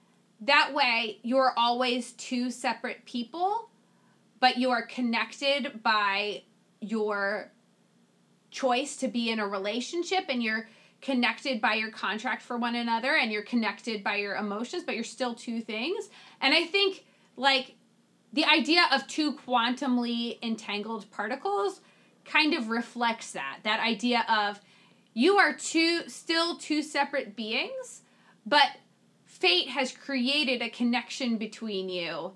[0.42, 3.70] That way, you're always two separate people,
[4.40, 6.44] but you are connected by
[6.80, 7.52] your
[8.52, 10.70] choice to be in a relationship and you're
[11.02, 15.04] connected by your contract for one another and you're connected by your emotions, but you're
[15.04, 16.10] still two things.
[16.42, 17.76] And I think like
[18.34, 21.82] the idea of two quantumly entangled particles
[22.26, 23.60] kind of reflects that.
[23.64, 24.60] That idea of
[25.14, 28.02] you are two still two separate beings,
[28.46, 28.68] but
[29.26, 32.34] fate has created a connection between you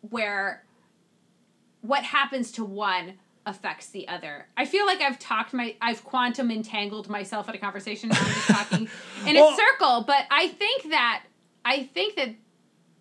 [0.00, 0.64] where
[1.80, 3.14] what happens to one
[3.46, 4.46] affects the other.
[4.56, 8.08] I feel like I've talked my I've quantum entangled myself in a conversation.
[8.08, 8.88] Now I'm just talking
[9.26, 11.24] in Well- a circle, but I think that
[11.64, 12.30] I think that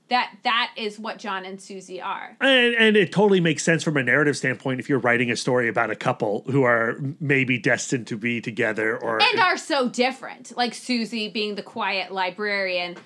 [0.09, 2.35] that that is what John and Susie are.
[2.41, 5.69] And, and it totally makes sense from a narrative standpoint if you're writing a story
[5.69, 10.55] about a couple who are maybe destined to be together or And are so different.
[10.57, 12.97] Like Susie being the quiet librarian,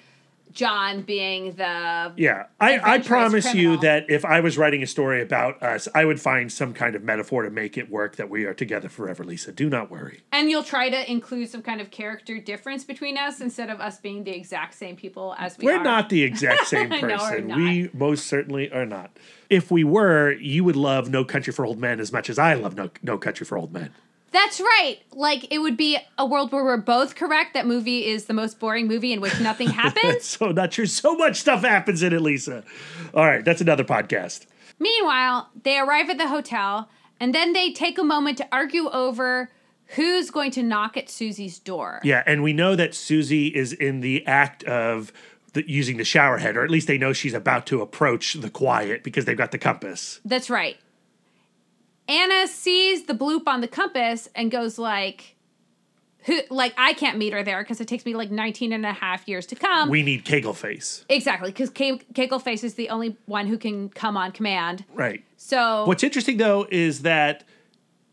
[0.51, 5.21] John being the Yeah, I, I promise you that if I was writing a story
[5.21, 8.45] about us, I would find some kind of metaphor to make it work that we
[8.45, 9.51] are together forever, Lisa.
[9.51, 10.21] Do not worry.
[10.31, 13.99] and you'll try to include some kind of character difference between us instead of us
[13.99, 15.83] being the exact same people as we We're are.
[15.83, 17.47] not the exact same I know we're person.
[17.47, 17.57] not.
[17.57, 19.11] we most certainly are not.
[19.49, 22.53] If we were, you would love No Country for Old Men as much as I
[22.55, 23.91] love No, no Country for Old Men.
[24.32, 24.97] That's right.
[25.13, 27.53] Like it would be a world where we're both correct.
[27.53, 30.25] That movie is the most boring movie in which nothing happens.
[30.25, 32.63] So not sure so much stuff happens in it, Lisa.
[33.13, 34.45] All right, that's another podcast.
[34.80, 39.49] Meanwhile, they arrive at the hotel and then they take a moment to argue over
[39.95, 42.01] who's going to knock at Susie's door.
[42.03, 45.11] Yeah, and we know that Susie is in the act of
[45.53, 48.49] the, using the shower head, or at least they know she's about to approach the
[48.49, 50.19] quiet because they've got the compass.
[50.25, 50.78] That's right.
[52.07, 55.35] Anna sees the bloop on the compass and goes like
[56.23, 58.93] who like I can't meet her there because it takes me like 19 and a
[58.93, 59.89] half years to come.
[59.89, 61.05] We need Kegel face.
[61.09, 64.83] exactly, because Kegel Face is the only one who can come on command.
[64.93, 65.23] Right.
[65.37, 67.43] So What's interesting though is that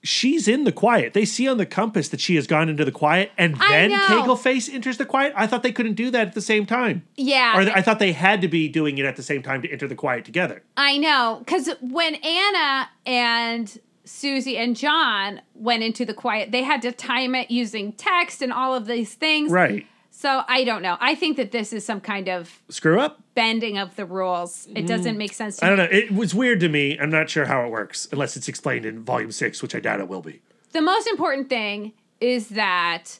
[0.04, 1.14] she's in the quiet.
[1.14, 3.90] They see on the compass that she has gone into the quiet, and I then
[3.90, 4.06] know.
[4.06, 5.32] Kegel face enters the quiet.
[5.34, 7.02] I thought they couldn't do that at the same time.
[7.16, 9.70] yeah, Or I thought they had to be doing it at the same time to
[9.72, 10.62] enter the quiet together.
[10.76, 16.82] I know, because when Anna and Susie and John went into the quiet, they had
[16.82, 19.50] to time it using text and all of these things.
[19.50, 19.86] Right.
[20.10, 20.96] So I don't know.
[21.00, 23.20] I think that this is some kind of Screw up?
[23.34, 24.68] bending of the rules.
[24.74, 24.86] It mm.
[24.86, 25.88] doesn't make sense to I don't know.
[25.90, 26.98] It was weird to me.
[26.98, 30.00] I'm not sure how it works unless it's explained in volume six, which I doubt
[30.00, 30.40] it will be.
[30.72, 33.18] The most important thing is that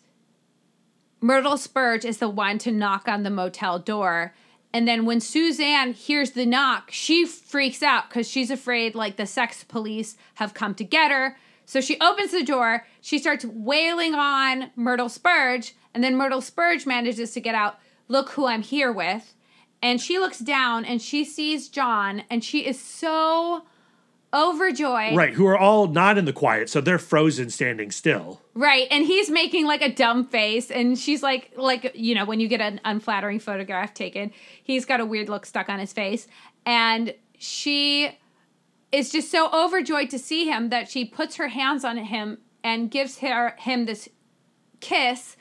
[1.21, 4.35] Myrtle Spurge is the one to knock on the motel door.
[4.75, 9.25] And then when Suzanne hears the knock, she freaks out because she's afraid like the
[9.25, 11.39] sex police have come to get her.
[11.65, 16.87] So she opens the door, she starts wailing on Myrtle Spurge, and then Myrtle Spurge
[16.87, 19.35] manages to get out, look who I'm here with.
[19.81, 23.67] And she looks down and she sees John, and she is so
[24.35, 25.17] overjoyed.
[25.17, 25.35] Right.
[25.35, 28.41] Who are all not in the quiet, so they're frozen standing still.
[28.55, 32.41] Right, and he's making like a dumb face, and she's like, like you know, when
[32.41, 34.33] you get an unflattering photograph taken,
[34.63, 36.27] he's got a weird look stuck on his face,
[36.65, 38.19] and she
[38.93, 42.91] is just so overjoyed to see him that she puts her hands on him and
[42.91, 44.09] gives her him this
[44.81, 45.37] kiss,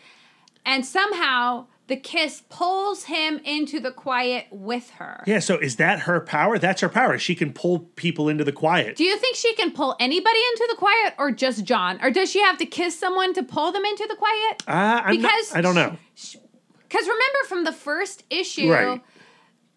[0.66, 5.24] and somehow the kiss pulls him into the quiet with her.
[5.28, 6.58] Yeah, so is that her power?
[6.58, 7.18] That's her power.
[7.18, 8.96] She can pull people into the quiet.
[8.96, 12.32] Do you think she can pull anybody into the quiet, or just John, or does
[12.32, 14.64] she have to kiss someone to pull them into the quiet?
[14.68, 15.98] Uh, I'm not- Because I don't know.
[16.16, 19.02] Because remember from the first issue, Right.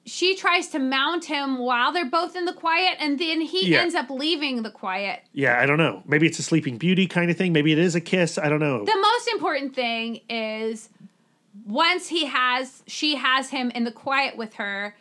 [0.04, 3.80] she tries to mount him while they're both in the quiet, and then he Yeah.
[3.80, 5.22] ends up leaving the quiet.
[5.32, 6.02] Yeah, I don't know.
[6.06, 7.52] Maybe it's a Sleeping Beauty kind of thing.
[7.52, 8.38] Maybe it is a kiss.
[8.38, 8.84] I don't know.
[8.84, 10.88] The most important thing is
[11.66, 14.96] once he has, she has him in the quiet with her,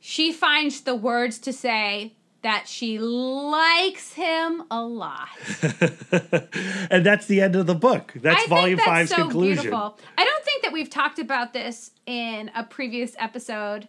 [0.00, 5.28] she finds the words to say that she likes him a lot.
[6.90, 8.12] and that's the end of the book.
[8.16, 9.64] That's I volume think that's five's so conclusion.
[9.64, 9.98] Beautiful.
[10.16, 13.88] I don't think that we've talked about this in a previous episode.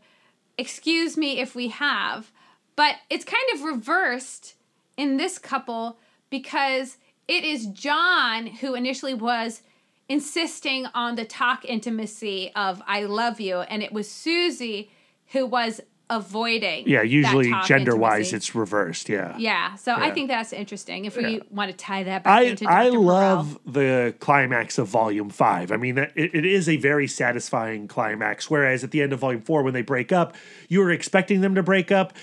[0.58, 2.32] Excuse me if we have,
[2.76, 4.56] but it's kind of reversed
[4.98, 6.00] in this couple
[6.30, 6.98] because
[7.28, 9.62] it is John who initially was
[10.10, 14.90] insisting on the talk intimacy of I love you, and it was Susie
[15.28, 16.88] who was avoiding.
[16.88, 19.10] Yeah, usually talk gender wise, it's reversed.
[19.10, 19.36] Yeah.
[19.38, 19.76] yeah.
[19.76, 21.04] So I think that's interesting.
[21.04, 21.40] If we Yeah.
[21.52, 22.74] want to tie that back I into Dr.
[22.74, 25.70] I love the climax of volume five.
[25.70, 28.50] I mean, it, it is a very satisfying climax.
[28.50, 30.36] Whereas at the end of volume four, when they break up,
[30.70, 32.14] you were expecting them to break up,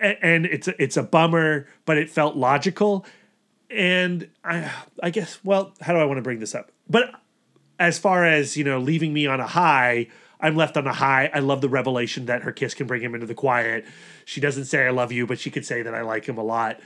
[0.00, 3.04] and it's a- it's a bummer, but it felt logical.
[3.68, 4.70] And I
[5.02, 6.70] I guess well, how do I want to bring this up?
[6.90, 7.14] But
[7.78, 10.08] as far as you know, leaving me on a high.
[10.42, 11.30] I'm left on a high.
[11.34, 13.84] I love the revelation that her kiss can bring him into the quiet.
[14.24, 16.42] She doesn't say I love you, but she could say that I like him a
[16.42, 16.80] lot.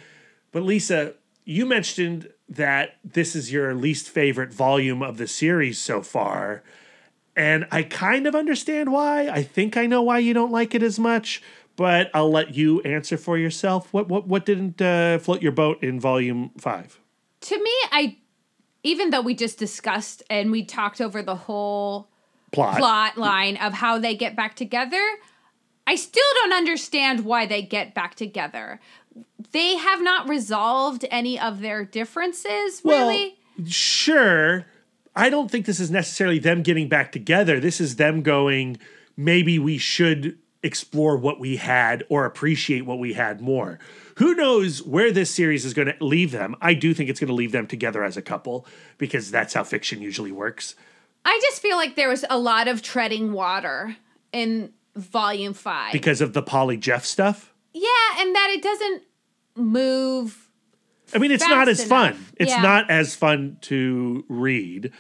[0.51, 6.03] But Lisa, you mentioned that this is your least favorite volume of the series so
[6.03, 6.63] far.
[7.37, 9.29] And I kind of understand why.
[9.29, 11.43] I think I know why you don't like it as much,
[11.77, 13.93] but I'll let you answer for yourself.
[13.93, 17.01] What what what didn't uh, float your boat in volume five?
[17.43, 18.17] To me, I
[18.85, 22.09] even though we just discussed and we talked over the whole
[22.53, 22.77] Plot.
[22.77, 25.03] plot line of how they get back together,
[25.87, 28.79] I still don't understand why they get back together.
[29.51, 33.37] They have not resolved any of their differences, really.
[33.59, 34.67] Well, sure.
[35.17, 37.61] I don't think this is necessarily them getting back together.
[37.61, 38.79] This is them going,
[39.17, 43.79] maybe we should explore what we had or appreciate what we had more.
[44.17, 46.55] Who knows where this series is going to leave them?
[46.61, 48.67] I do think it's going to leave them together as a couple
[48.99, 50.75] because that's how fiction usually works.
[51.25, 53.97] I just feel like there was a lot of treading water
[54.33, 55.93] in volume five.
[55.93, 57.53] Because of the Polly Jeff stuff?
[57.73, 57.89] yeah,
[58.21, 59.03] and that it doesn't
[59.57, 60.49] move.
[61.13, 62.25] I mean, it's not as fun.
[62.37, 62.63] It's Yeah.
[62.63, 64.93] not as fun to read.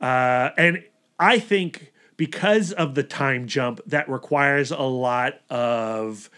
[0.00, 0.82] Uh, and
[1.18, 6.30] I think because of the time jump, that requires a lot of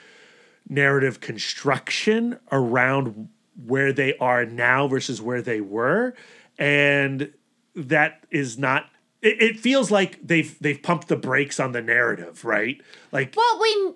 [0.68, 3.28] narrative construction around
[3.66, 6.14] where they are now versus where they were.
[6.58, 7.32] And
[7.74, 8.86] that is not.
[9.22, 12.80] It, it feels like they've they've pumped the brakes on the narrative, right?
[13.12, 13.94] Like Well, we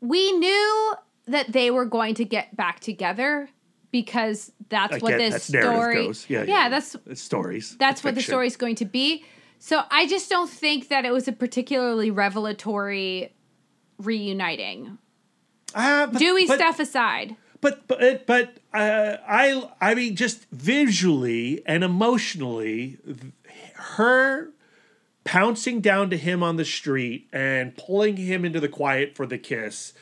[0.00, 0.94] we knew
[1.26, 3.48] that they were going to get back together
[3.92, 6.06] because that's what this that's story.
[6.06, 6.26] goes.
[6.28, 7.76] Yeah, yeah, that's it's stories.
[7.78, 8.32] that's It's what the fiction.
[8.32, 9.24] story is going to be.
[9.58, 13.34] So I just don't think that it was a particularly revelatory
[13.98, 14.98] reuniting.
[15.74, 17.36] Ah, but- Dewey but- stuff aside.
[17.60, 22.98] but but but uh, I I mean just visually and emotionally,
[23.74, 24.50] her
[25.24, 29.38] pouncing down to him on the street and pulling him into the quiet for the
[29.38, 29.92] kiss.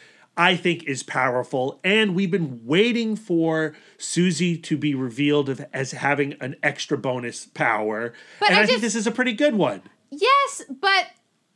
[0.40, 6.34] I think is powerful, and we've been waiting for Susie to be revealed as having
[6.34, 9.82] an extra bonus power, But and I I, think this is a pretty good one,
[10.12, 11.08] Yes, but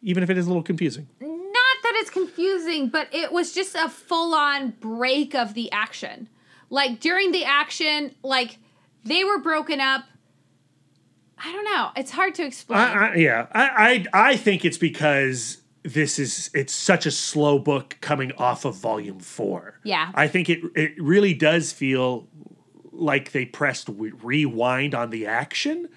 [0.03, 1.07] even if it is a little confusing.
[1.97, 6.29] It's confusing, but it was just a full on break of the action.
[6.71, 8.59] Like during the action, like
[9.05, 10.05] they were broken up.
[11.45, 11.91] I don't know.
[11.97, 12.79] It's hard to explain.
[12.79, 17.59] I, I, yeah, I, I I think it's because this is it's such a slow
[17.59, 19.81] book coming off of volume four.
[19.83, 20.13] Yeah.
[20.15, 22.29] I think it it really does feel
[22.93, 25.89] like they pressed w- rewind on the action,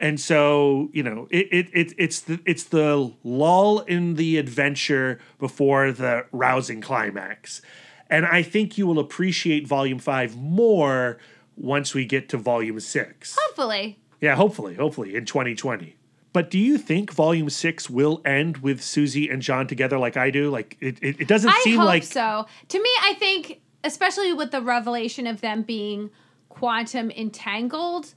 [0.00, 5.20] and so you know it, it it it's the it's the lull in the adventure
[5.38, 7.62] before the rousing climax,
[8.08, 11.18] and I think you will appreciate volume five more
[11.56, 13.36] once we get to volume six.
[13.46, 13.98] Hopefully.
[14.20, 15.96] Yeah, hopefully, hopefully in 2020.
[16.32, 20.30] But do you think Volume Six will end with Susie and John together like I
[20.30, 20.50] do?
[20.50, 22.46] Like it, it, it doesn't I seem hope like so.
[22.68, 26.10] To me, I think, especially with the revelation of them being
[26.48, 28.14] quantum entangled,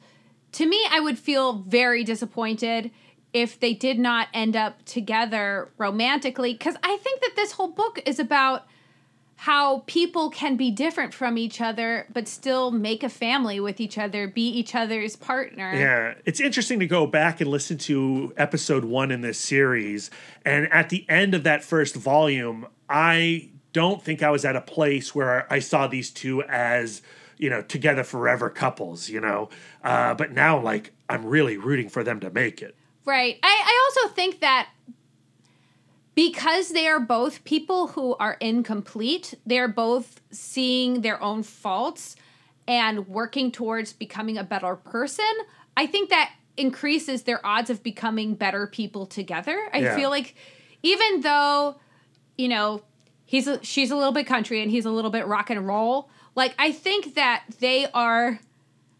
[0.54, 2.92] to me, I would feel very disappointed
[3.34, 6.54] if they did not end up together romantically.
[6.54, 8.66] Because I think that this whole book is about
[9.36, 13.98] how people can be different from each other, but still make a family with each
[13.98, 15.74] other, be each other's partner.
[15.74, 20.12] Yeah, it's interesting to go back and listen to episode one in this series.
[20.46, 24.62] And at the end of that first volume, I don't think I was at a
[24.62, 27.02] place where I saw these two as,
[27.44, 29.50] you know, together forever couples, you know.
[29.84, 32.74] Uh, but now, like, I'm really rooting for them to make it.
[33.04, 33.38] Right.
[33.44, 34.70] I, I also think that
[36.16, 42.16] because they are both people who are incomplete, they're both seeing their own faults
[42.66, 45.26] and working towards becoming a better person.
[45.76, 49.70] I think that increases their odds of becoming better people together.
[49.74, 49.96] I Yeah.
[49.98, 50.36] feel like
[50.82, 51.76] even though,
[52.38, 52.84] you know,
[53.26, 56.10] he's a, she's a little bit country and he's a little bit rock and roll,
[56.36, 58.40] like I think that they are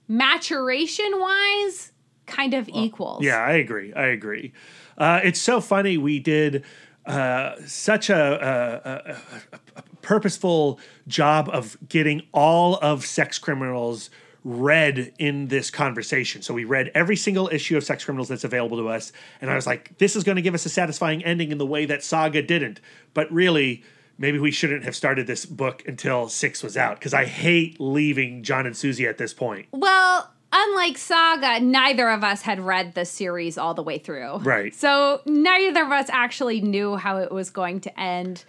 [0.08, 1.92] maturation wise
[2.26, 3.24] kind of equals.
[3.24, 3.94] Yeah, I agree.
[3.94, 4.54] I agree.
[4.98, 5.98] Uh, it's so funny.
[5.98, 6.64] We did
[7.06, 14.10] uh, such a, a, a, a- a purposeful job of getting all of Sex Criminals
[14.44, 16.42] read in this conversation.
[16.42, 19.12] So we read every single issue of Sex Criminals that's available to us,
[19.42, 21.66] and I was like, "This is going to give us a satisfying ending in the
[21.66, 22.80] way that Saga didn't."
[23.14, 23.84] But really.
[24.18, 28.44] Maybe we shouldn't have started this book until six was out because I hate leaving
[28.44, 29.68] John and Susie at this point.
[29.72, 34.38] Well, unlike Saga, neither of us had read the series all the way through.
[34.38, 34.74] Right.
[34.74, 38.46] So neither of us actually knew how it was going to end.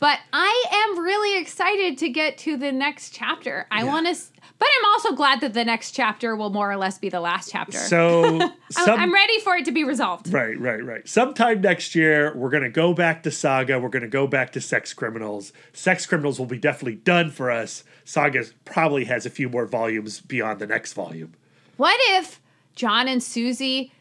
[0.00, 3.66] But I am really excited to get to the next chapter.
[3.70, 4.14] I want to,
[4.58, 7.50] but I'm also glad that the next chapter will more or less be the last
[7.50, 7.78] chapter.
[7.78, 10.32] So I'm- some, I'm ready for it to be resolved.
[10.32, 11.08] Right, right, right.
[11.08, 13.80] Sometime next year, we're going to go back to Saga.
[13.80, 15.52] We're going to go back to Sex Criminals.
[15.72, 17.82] Sex Criminals will be definitely done for us.
[18.04, 21.34] Saga probably has a few more volumes beyond the next volume.
[21.76, 22.40] What if
[22.76, 23.92] John and Susie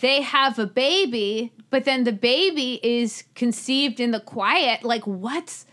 [0.00, 4.82] they have a baby, but then the baby is conceived in the quiet?
[4.84, 5.66] Like what's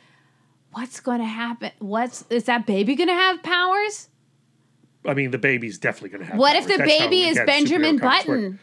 [0.72, 1.72] what's going to happen?
[1.80, 4.10] What's is that baby going to have powers?
[5.08, 6.40] I mean, the baby's definitely going to have.
[6.40, 8.38] What if the That's baby is Benjamin superhero comics work.
[8.42, 8.60] Button?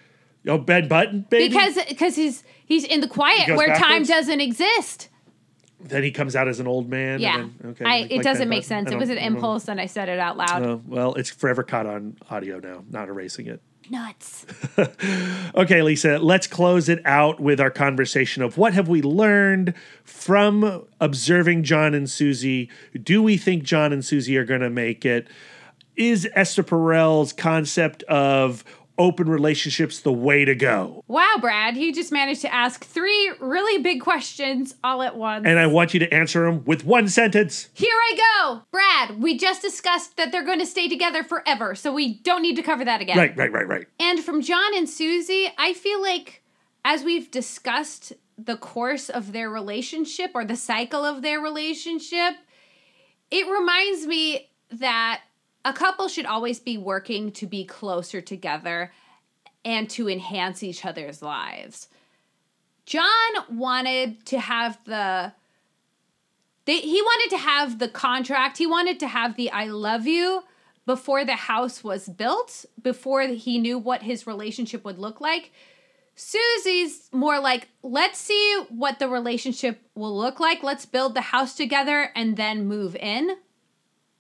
[0.49, 1.49] Oh, Ben Button, baby.
[1.49, 5.09] Because because he's he's in the quiet where time doesn't exist.
[5.85, 7.15] then he comes out as an old man.
[7.15, 7.37] and Yeah.
[7.37, 7.85] then- okay.
[7.85, 8.87] I, like- it like doesn't Ben make Button.
[8.87, 8.91] sense.
[8.93, 9.37] It was an I don't know.
[9.39, 10.63] impulse and I said it out loud.
[10.65, 13.61] Oh, well, it's forever caught on audio now, not erasing it.
[13.91, 14.47] Nuts.
[15.55, 20.87] Okay, Lisa, let's close it out with our conversation of what have we learned from
[20.99, 22.71] observing John and Susie?
[23.01, 25.29] Do we think John and Susie are going to make it?
[25.95, 28.65] Is Esther Perel's concept of
[28.99, 31.03] open relationships the way to go?
[31.09, 35.47] Wow, Brad, you just managed to ask three really big questions all at once.
[35.47, 37.69] And I want you to answer them with one sentence.
[37.75, 38.63] Here I go.
[38.71, 42.57] Brad, we just discussed that they're going to stay together forever, so we don't need
[42.57, 43.17] to cover that again.
[43.17, 43.87] Right, right, right, right.
[43.99, 46.43] And from John and Susie, I feel like
[46.85, 52.35] as we've discussed the course of their relationship or the cycle of their relationship,
[53.31, 55.23] it reminds me that
[55.65, 58.93] a couple should always be working to be closer together
[59.65, 61.89] and to enhance each other's lives.
[62.85, 63.07] John
[63.49, 65.33] wanted to have the
[66.65, 70.45] they, he wanted to have the contract, he wanted to have the I love you
[70.87, 75.53] before the house was built, before he knew what his relationship would look like.
[76.15, 80.63] Susie's more like, let's see what the relationship will look like.
[80.63, 83.37] Let's build the house together and then move in.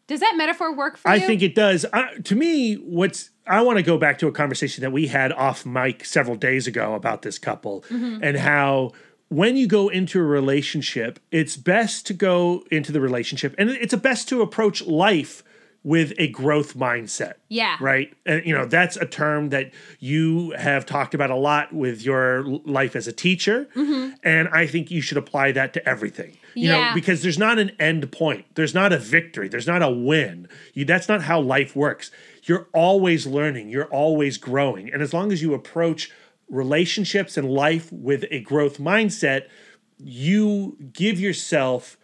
[0.06, 1.24] Does that metaphor work for I you?
[1.24, 1.86] I think it does.
[2.24, 5.66] To me, what's I want to go back to a conversation that we had off
[5.66, 8.22] mic several days ago about this couple mm-hmm.
[8.22, 8.92] and how
[9.28, 13.92] when you go into a relationship, it's best to go into the relationship and it's
[13.92, 15.42] a best to approach life
[15.84, 17.34] with a growth mindset.
[17.48, 17.76] Yeah.
[17.80, 18.12] Right.
[18.24, 22.44] And you know, that's a term that you have talked about a lot with your
[22.44, 23.68] life as a teacher.
[23.74, 24.14] Mm-hmm.
[24.22, 26.36] And I think you should apply that to everything.
[26.54, 28.44] You know, because there's not an end point.
[28.56, 29.48] There's not a victory.
[29.48, 30.48] There's not a win.
[30.74, 32.10] You, that's not how life works.
[32.42, 33.70] You're always learning.
[33.70, 34.92] You're always growing.
[34.92, 36.10] And as long as you approach
[36.50, 39.48] relationships and life with a growth mindset,
[39.96, 41.96] you give yourself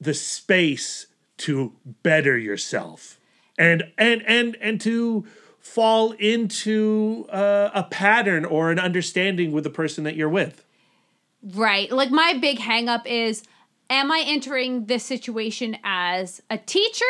[0.00, 1.06] the space
[1.38, 1.72] to
[2.02, 3.20] better yourself
[3.62, 5.24] and and and and to
[5.58, 10.64] fall into uh, a pattern or an understanding with the person that you're with.
[11.54, 11.90] Right.
[11.90, 13.44] Like my big hang up is
[13.88, 17.04] am I entering this situation as a teacher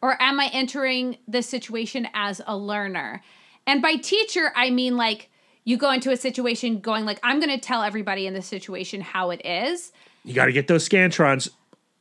[0.00, 3.22] or am I entering this situation as a learner?
[3.66, 5.30] And by teacher, I mean like
[5.64, 9.02] you go into a situation going like I'm going to tell everybody in this situation
[9.02, 9.92] how it is.
[10.24, 11.50] You got to get those scantrons,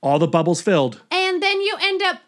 [0.02, 1.02] all the bubbles filled.
[1.12, 2.22] And then you end up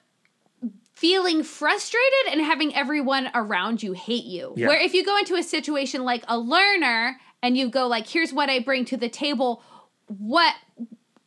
[1.04, 4.54] feeling frustrated and having everyone around you hate you.
[4.56, 4.70] Yeah.
[4.70, 8.32] Where if you go into a situation like a learner and you go like here's
[8.32, 9.62] what I bring to the table,
[10.08, 10.56] what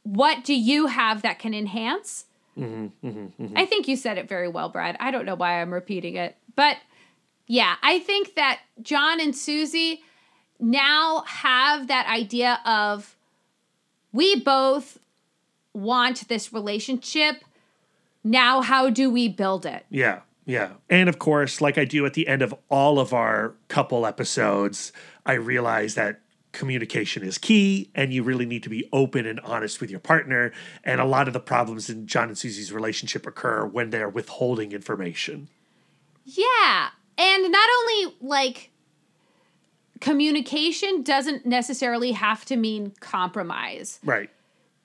[0.02, 2.24] what do you have that can enhance?
[2.56, 3.58] Mm-hmm, mm-hmm, mm-hmm.
[3.58, 4.96] I think you said it very well, Brad.
[4.98, 6.38] I don't know why I'm repeating it.
[6.54, 6.78] But
[7.46, 10.00] yeah, I think that John and Susie
[10.58, 13.14] now have that idea of
[14.10, 14.98] we both
[15.74, 17.44] want this relationship.
[18.26, 19.86] Now, how do we build it?
[19.88, 20.70] Yeah, yeah.
[20.90, 24.92] And of course, like I do at the end of all of our couple episodes,
[25.24, 26.20] I realize that
[26.50, 30.52] communication is key and you really need to be open and honest with your partner.
[30.82, 34.72] And a lot of the problems in John and Susie's relationship occur when they're withholding
[34.72, 35.48] information.
[36.24, 36.88] Yeah.
[37.16, 38.70] And not only like
[40.00, 44.00] communication doesn't necessarily have to mean compromise.
[44.04, 44.30] Right.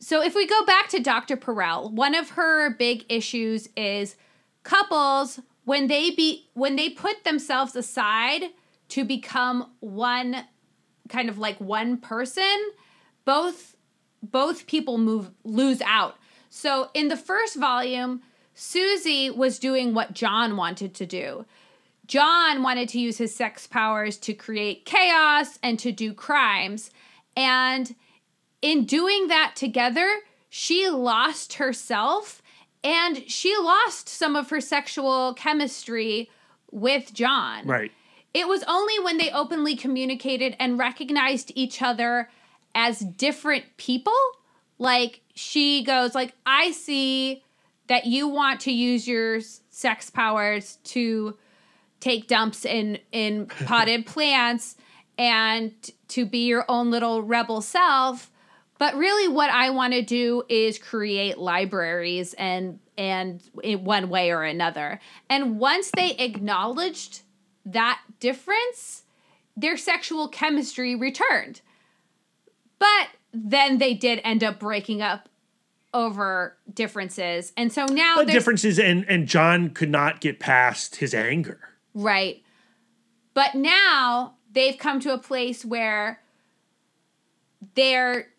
[0.01, 1.37] So if we go back to Dr.
[1.37, 4.15] Perel, one of her big issues is
[4.63, 8.45] couples when they be when they put themselves aside
[8.89, 10.43] to become one
[11.07, 12.71] kind of like one person,
[13.25, 13.75] both
[14.23, 16.17] both people move lose out.
[16.49, 18.23] So in the first volume,
[18.55, 21.45] Susie was doing what John wanted to do.
[22.07, 26.89] John wanted to use his sex powers to create chaos and to do crimes.
[27.37, 27.95] And
[28.61, 30.07] in doing that together,
[30.49, 32.41] she lost herself
[32.83, 36.29] and she lost some of her sexual chemistry
[36.71, 37.65] with John.
[37.67, 37.91] Right.
[38.33, 42.29] It was only when they openly communicated and recognized each other
[42.73, 44.13] as different people,
[44.79, 47.43] like she goes like I see
[47.87, 51.37] that you want to use your sex powers to
[51.99, 54.77] take dumps in in potted plants
[55.17, 55.73] and
[56.07, 58.30] to be your own little rebel self
[58.81, 64.31] but really what i want to do is create libraries and and in one way
[64.31, 64.99] or another
[65.29, 67.21] and once they acknowledged
[67.63, 69.03] that difference
[69.55, 71.61] their sexual chemistry returned
[72.79, 75.29] but then they did end up breaking up
[75.93, 81.13] over differences and so now The differences, and and John could not get past his
[81.13, 81.59] anger.
[81.93, 82.41] Right.
[83.33, 86.21] But now they've come to a place where
[87.75, 88.30] their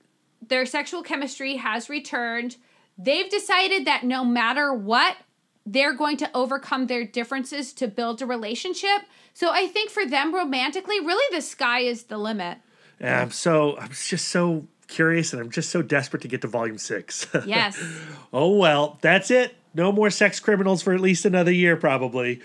[0.53, 2.57] their sexual chemistry has returned.
[2.99, 5.17] They've decided that no matter what,
[5.65, 9.03] they're going to overcome their differences to build a relationship.
[9.33, 12.59] So I think for them romantically, really the sky is the limit.
[13.01, 16.49] And I'm so I'm just so curious, and I'm just so desperate to get to
[16.49, 17.27] volume six.
[17.47, 17.83] Yes.
[18.31, 19.57] oh well, that's it.
[19.73, 22.43] No more sex criminals for at least another year, probably.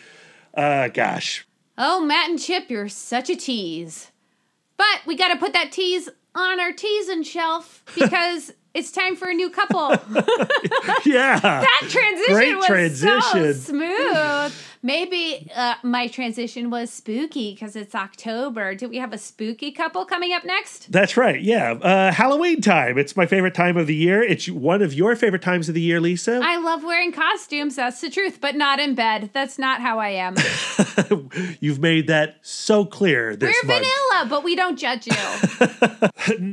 [0.54, 1.46] Uh, gosh.
[1.78, 4.12] oh, Matt and Chip, you're such a tease.
[4.78, 6.08] But we got to put that tease
[6.38, 9.90] on our teasing shelf because it's time for a new couple.
[11.06, 11.40] Yeah.
[11.40, 13.22] that transition Great was transition.
[13.22, 14.54] so smooth.
[14.88, 18.74] Maybe uh, my transition was spooky because it's October.
[18.74, 20.90] Do we have a spooky couple coming up next?
[20.90, 21.42] That's right.
[21.42, 21.74] Yeah.
[21.74, 22.98] Uh, Halloween time.
[22.98, 24.24] It's my favorite time of the year.
[24.24, 26.40] It's one of your favorite times of the year, Lisa.
[26.42, 27.76] I love wearing costumes.
[27.76, 29.30] That's the truth, but not in bed.
[29.34, 30.36] That's not how I am.
[31.60, 33.86] You've made that so clear this We're month.
[33.86, 36.08] vanilla, but we don't judge you.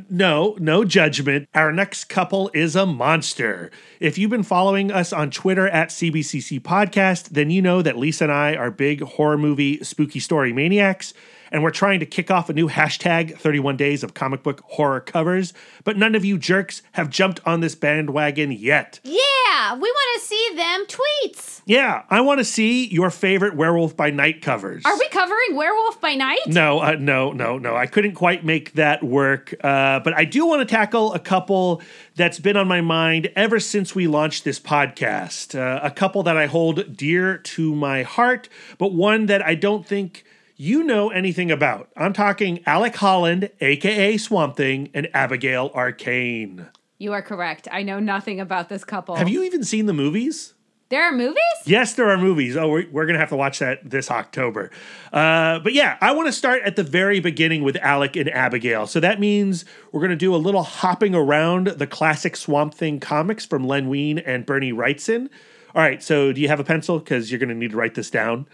[0.08, 1.48] No, no judgment.
[1.54, 3.70] Our next couple is a monster.
[3.98, 8.23] If you've been following us on Twitter at CBCC Podcast, then you know that Lisa
[8.24, 11.14] and I are big horror movie spooky story maniacs,
[11.52, 15.00] and we're trying to kick off a new hashtag 31 days of comic book horror
[15.00, 15.52] covers,
[15.84, 19.00] but none of you jerks have jumped on this bandwagon yet.
[19.04, 21.62] yeah, we want to see them tweets.
[21.66, 24.84] Yeah, I want to see your favorite Werewolf by Night covers.
[24.84, 26.40] Are we covering Werewolf by Night?
[26.46, 27.74] No, uh, no, no, no.
[27.74, 29.54] I couldn't quite make that work.
[29.64, 31.80] Uh, but I do want to tackle a couple
[32.16, 35.58] that's been on my mind ever since we launched this podcast.
[35.58, 39.86] Uh, a couple that I hold dear to my heart, but one that I don't
[39.86, 40.24] think
[40.56, 41.88] you know anything about.
[41.96, 46.68] I'm talking Alec Holland, aka Swamp Thing, and Abigail Arcane.
[46.98, 47.68] You are correct.
[47.70, 49.16] I know nothing about this couple.
[49.16, 50.54] Have you even seen the movies?
[50.90, 51.42] There are movies?
[51.64, 52.56] Yes, there are movies.
[52.56, 54.70] Oh, we're, we're going to have to watch that this October.
[55.12, 58.86] Uh, but yeah, I want to start at the very beginning with Alec and Abigail.
[58.86, 63.00] So that means we're going to do a little hopping around the classic Swamp Thing
[63.00, 65.30] comics from Len Wein and Bernie Wrightson.
[65.74, 67.00] All right, so do you have a pencil?
[67.00, 68.46] Because you're going to need to write this down.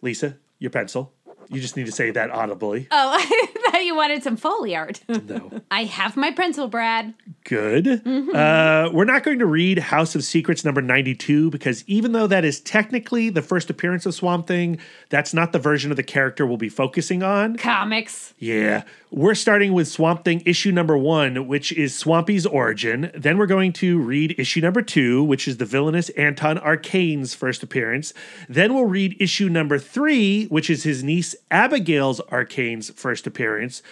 [0.00, 1.12] Lisa, your pencil.
[1.50, 2.88] You just need to say that audibly.
[2.96, 5.02] Oh, I thought you wanted some Foley art.
[5.24, 5.50] No.
[5.70, 7.14] I have my pencil, Brad.
[7.44, 7.86] Good.
[8.06, 12.44] Uh, we're not going to read House of Secrets number 92 because even though that
[12.44, 16.46] is technically the first appearance of Swamp Thing, that's not the version of the character
[16.46, 17.56] we'll be focusing on.
[17.56, 18.34] Comics.
[18.38, 18.84] Yeah.
[19.16, 23.12] We're starting with Swamp Thing issue number one, which is Swampy's origin.
[23.14, 27.62] Then we're going to read issue number two, which is the villainous Anton Arcane's first
[27.62, 28.12] appearance.
[28.48, 33.84] Then we'll read issue number three, which is his niece Abigail's Arcane's first appearance.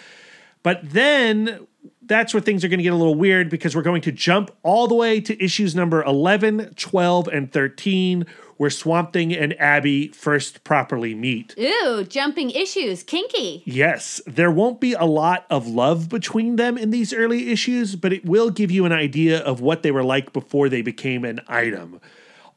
[0.61, 1.67] But then
[2.01, 4.51] that's where things are going to get a little weird because we're going to jump
[4.61, 8.25] all the way to issues number 11, 12, and 13,
[8.57, 11.55] where Swamp Thing and Abby first properly meet.
[11.59, 13.03] Ooh, jumping issues.
[13.03, 13.63] Kinky.
[13.65, 18.13] Yes, there won't be a lot of love between them in these early issues, but
[18.13, 21.41] it will give you an idea of what they were like before they became an
[21.47, 21.99] item.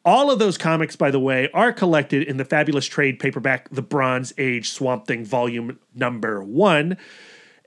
[0.04, 3.82] All of those comics, by the way, are collected in the fabulous trade paperback The
[3.82, 6.96] Bronze Age Swamp Thing Volume Number One.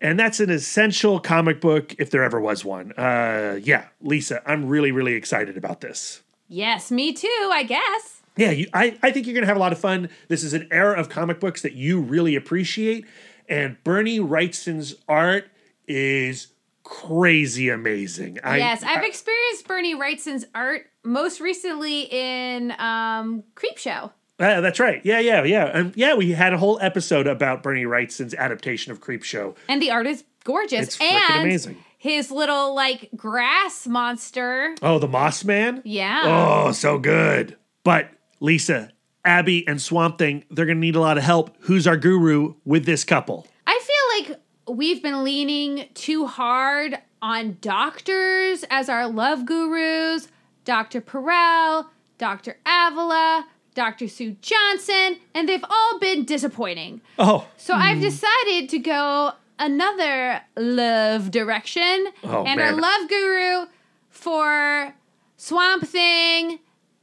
[0.02, 2.94] And that's an essential comic book if there ever was one.
[2.94, 6.22] Uh, yeah, Lisa, I'm really, really excited about this.
[6.48, 8.19] Yes, me too, I guess.
[8.40, 10.10] Yeah, you, I, I think you're going to have a lot of fun.
[10.30, 13.06] This is an era of comic books that you really appreciate.
[13.48, 15.50] And Bernie Wrightson's art
[15.88, 16.48] is
[16.84, 18.40] crazy amazing.
[18.44, 24.12] Yes, I've I- experienced Bernie Wrightson's art most recently in um, Creepshow.
[24.40, 25.02] Uh, that's right.
[25.04, 25.66] Yeah, yeah, yeah.
[25.66, 29.54] And yeah, we had a whole episode about Bernie Wrightson's adaptation of Creepshow.
[29.68, 30.88] And the art is gorgeous.
[30.88, 31.78] It's freaking and amazing.
[31.98, 34.76] his little like grass monster.
[34.82, 35.82] Oh, the Moss Man?
[35.84, 36.22] Yeah.
[36.24, 37.58] Oh, so good.
[37.84, 38.10] But
[38.40, 38.92] Lisa,
[39.26, 41.56] Abby, and Swamp Thing, they're going to need a lot of help.
[41.62, 43.48] Who's our guru with this couple?
[43.68, 44.40] I feel like
[44.78, 50.28] we've been leaning too hard on doctors as our love gurus.
[50.66, 51.02] Dr.
[51.02, 51.88] Perel,
[52.18, 52.58] Dr.
[52.66, 54.08] Avila, Dr.
[54.08, 57.02] Sue Johnson, and they've all been disappointing.
[57.18, 62.08] Oh, So I've decided to go another love direction.
[62.24, 63.66] Oh, and our love guru,
[64.10, 64.94] for
[65.38, 66.60] Swamp Thing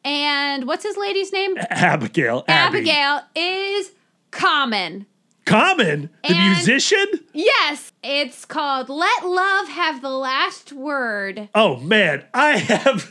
[0.07, 1.57] and what's his lady's name?
[1.71, 2.45] Abigail.
[2.49, 2.79] Abby.
[2.79, 3.93] Abigail is
[4.31, 5.07] Common.
[5.45, 7.07] Common, the And- musician.
[7.33, 11.49] Yes, it's called Let Love Have the Last Word.
[11.55, 13.11] Oh man, I have.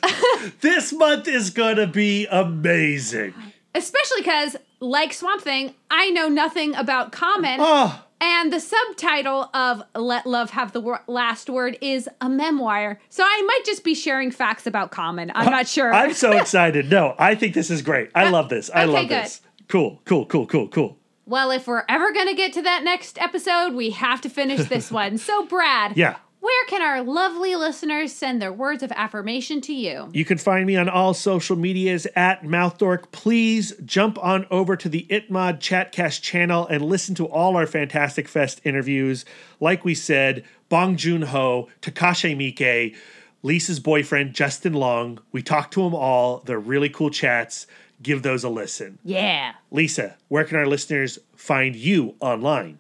[0.61, 3.33] this month is gonna be amazing.
[3.73, 7.57] Especially because, like Swamp Thing, I know nothing about Common.
[7.61, 12.99] Oh, And the subtitle of Let Love Have the Wor- Last Word is a memoir.
[13.07, 15.31] So I might just be sharing facts about Common.
[15.35, 15.93] I'm not sure.
[15.93, 16.89] I'm so excited.
[16.89, 18.09] No, I think this is great.
[18.15, 18.71] I uh, love this.
[18.73, 19.23] I okay, love good.
[19.25, 19.41] this.
[19.67, 20.97] Cool, cool, cool, cool, cool.
[21.27, 24.67] well, if we're ever going to get to that next episode, we have to finish
[24.69, 25.19] this one.
[25.19, 26.15] So, Brad, Yeah.
[26.45, 30.11] Where can our lovely listeners send their words of affirmation to you?
[30.13, 33.11] You can find me on all social medias at MouthDork.
[33.11, 38.27] Please jump on over to the ItMod Chatcast channel and listen to all our Fantastic
[38.27, 39.25] Fest interviews.
[39.59, 42.95] Like we said, Bong Joon Ho, Takashi Miike,
[43.41, 45.19] Lisa's boyfriend, Justin Long.
[45.31, 46.43] We talked to them all.
[46.45, 47.65] They're really cool chats.
[48.03, 48.99] Give those a listen.
[49.03, 49.53] Yeah.
[49.71, 52.77] Lisa, where can our listeners find you online?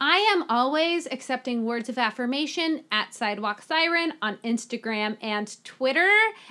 [0.00, 6.10] I am always accepting words of affirmation at Sidewalk Siren on Instagram and Twitter.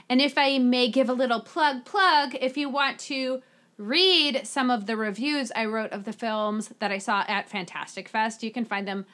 [0.09, 3.43] And if I may give a little plug, plug, if you want to
[3.77, 8.09] read some of the reviews I wrote of the films that I saw at Fantastic
[8.09, 9.05] Fest, you can find them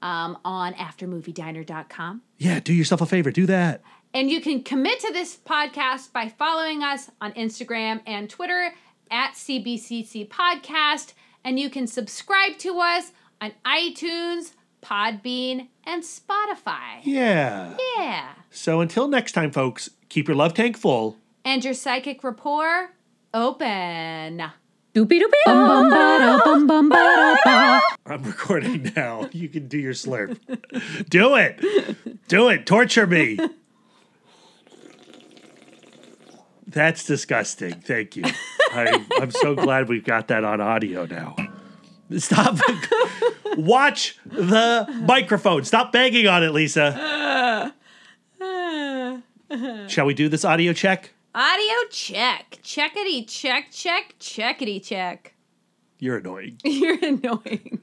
[0.00, 2.22] um, on aftermoviediner.com.
[2.38, 3.32] Yeah, do yourself a favor.
[3.32, 3.82] Do that.
[4.14, 8.74] And you can commit to this podcast by following us on Instagram and Twitter
[9.10, 11.14] at CBCC Podcast.
[11.44, 13.12] And you can subscribe to us
[13.42, 14.52] on iTunes,
[14.82, 17.00] Podbean, and Spotify.
[17.02, 17.76] Yeah.
[17.98, 18.28] Yeah.
[18.50, 21.16] So until next time, folks, keep your love tank full.
[21.44, 22.92] And your psychic rapport
[23.34, 24.44] open.
[24.94, 25.32] Doopy doopy.
[25.46, 27.80] Bum bum ba da bum bum ba da ba.
[28.06, 29.28] I'm recording now.
[29.32, 30.38] You can do your slurp.
[31.08, 32.28] do it.
[32.28, 32.66] Do it.
[32.66, 33.38] Torture me.
[36.66, 37.80] That's disgusting.
[37.80, 38.24] Thank you.
[38.70, 41.34] I, I'm so glad we've got that on audio now.
[42.18, 42.58] Stop.
[43.56, 45.64] Watch the microphone.
[45.64, 47.72] Stop banging on it, Lisa.
[49.88, 51.10] Shall we do this audio check?
[51.34, 52.58] Audio check.
[52.62, 55.34] Checkity check, check, checkity check.
[55.98, 56.58] You're annoying.
[56.64, 57.80] You're annoying.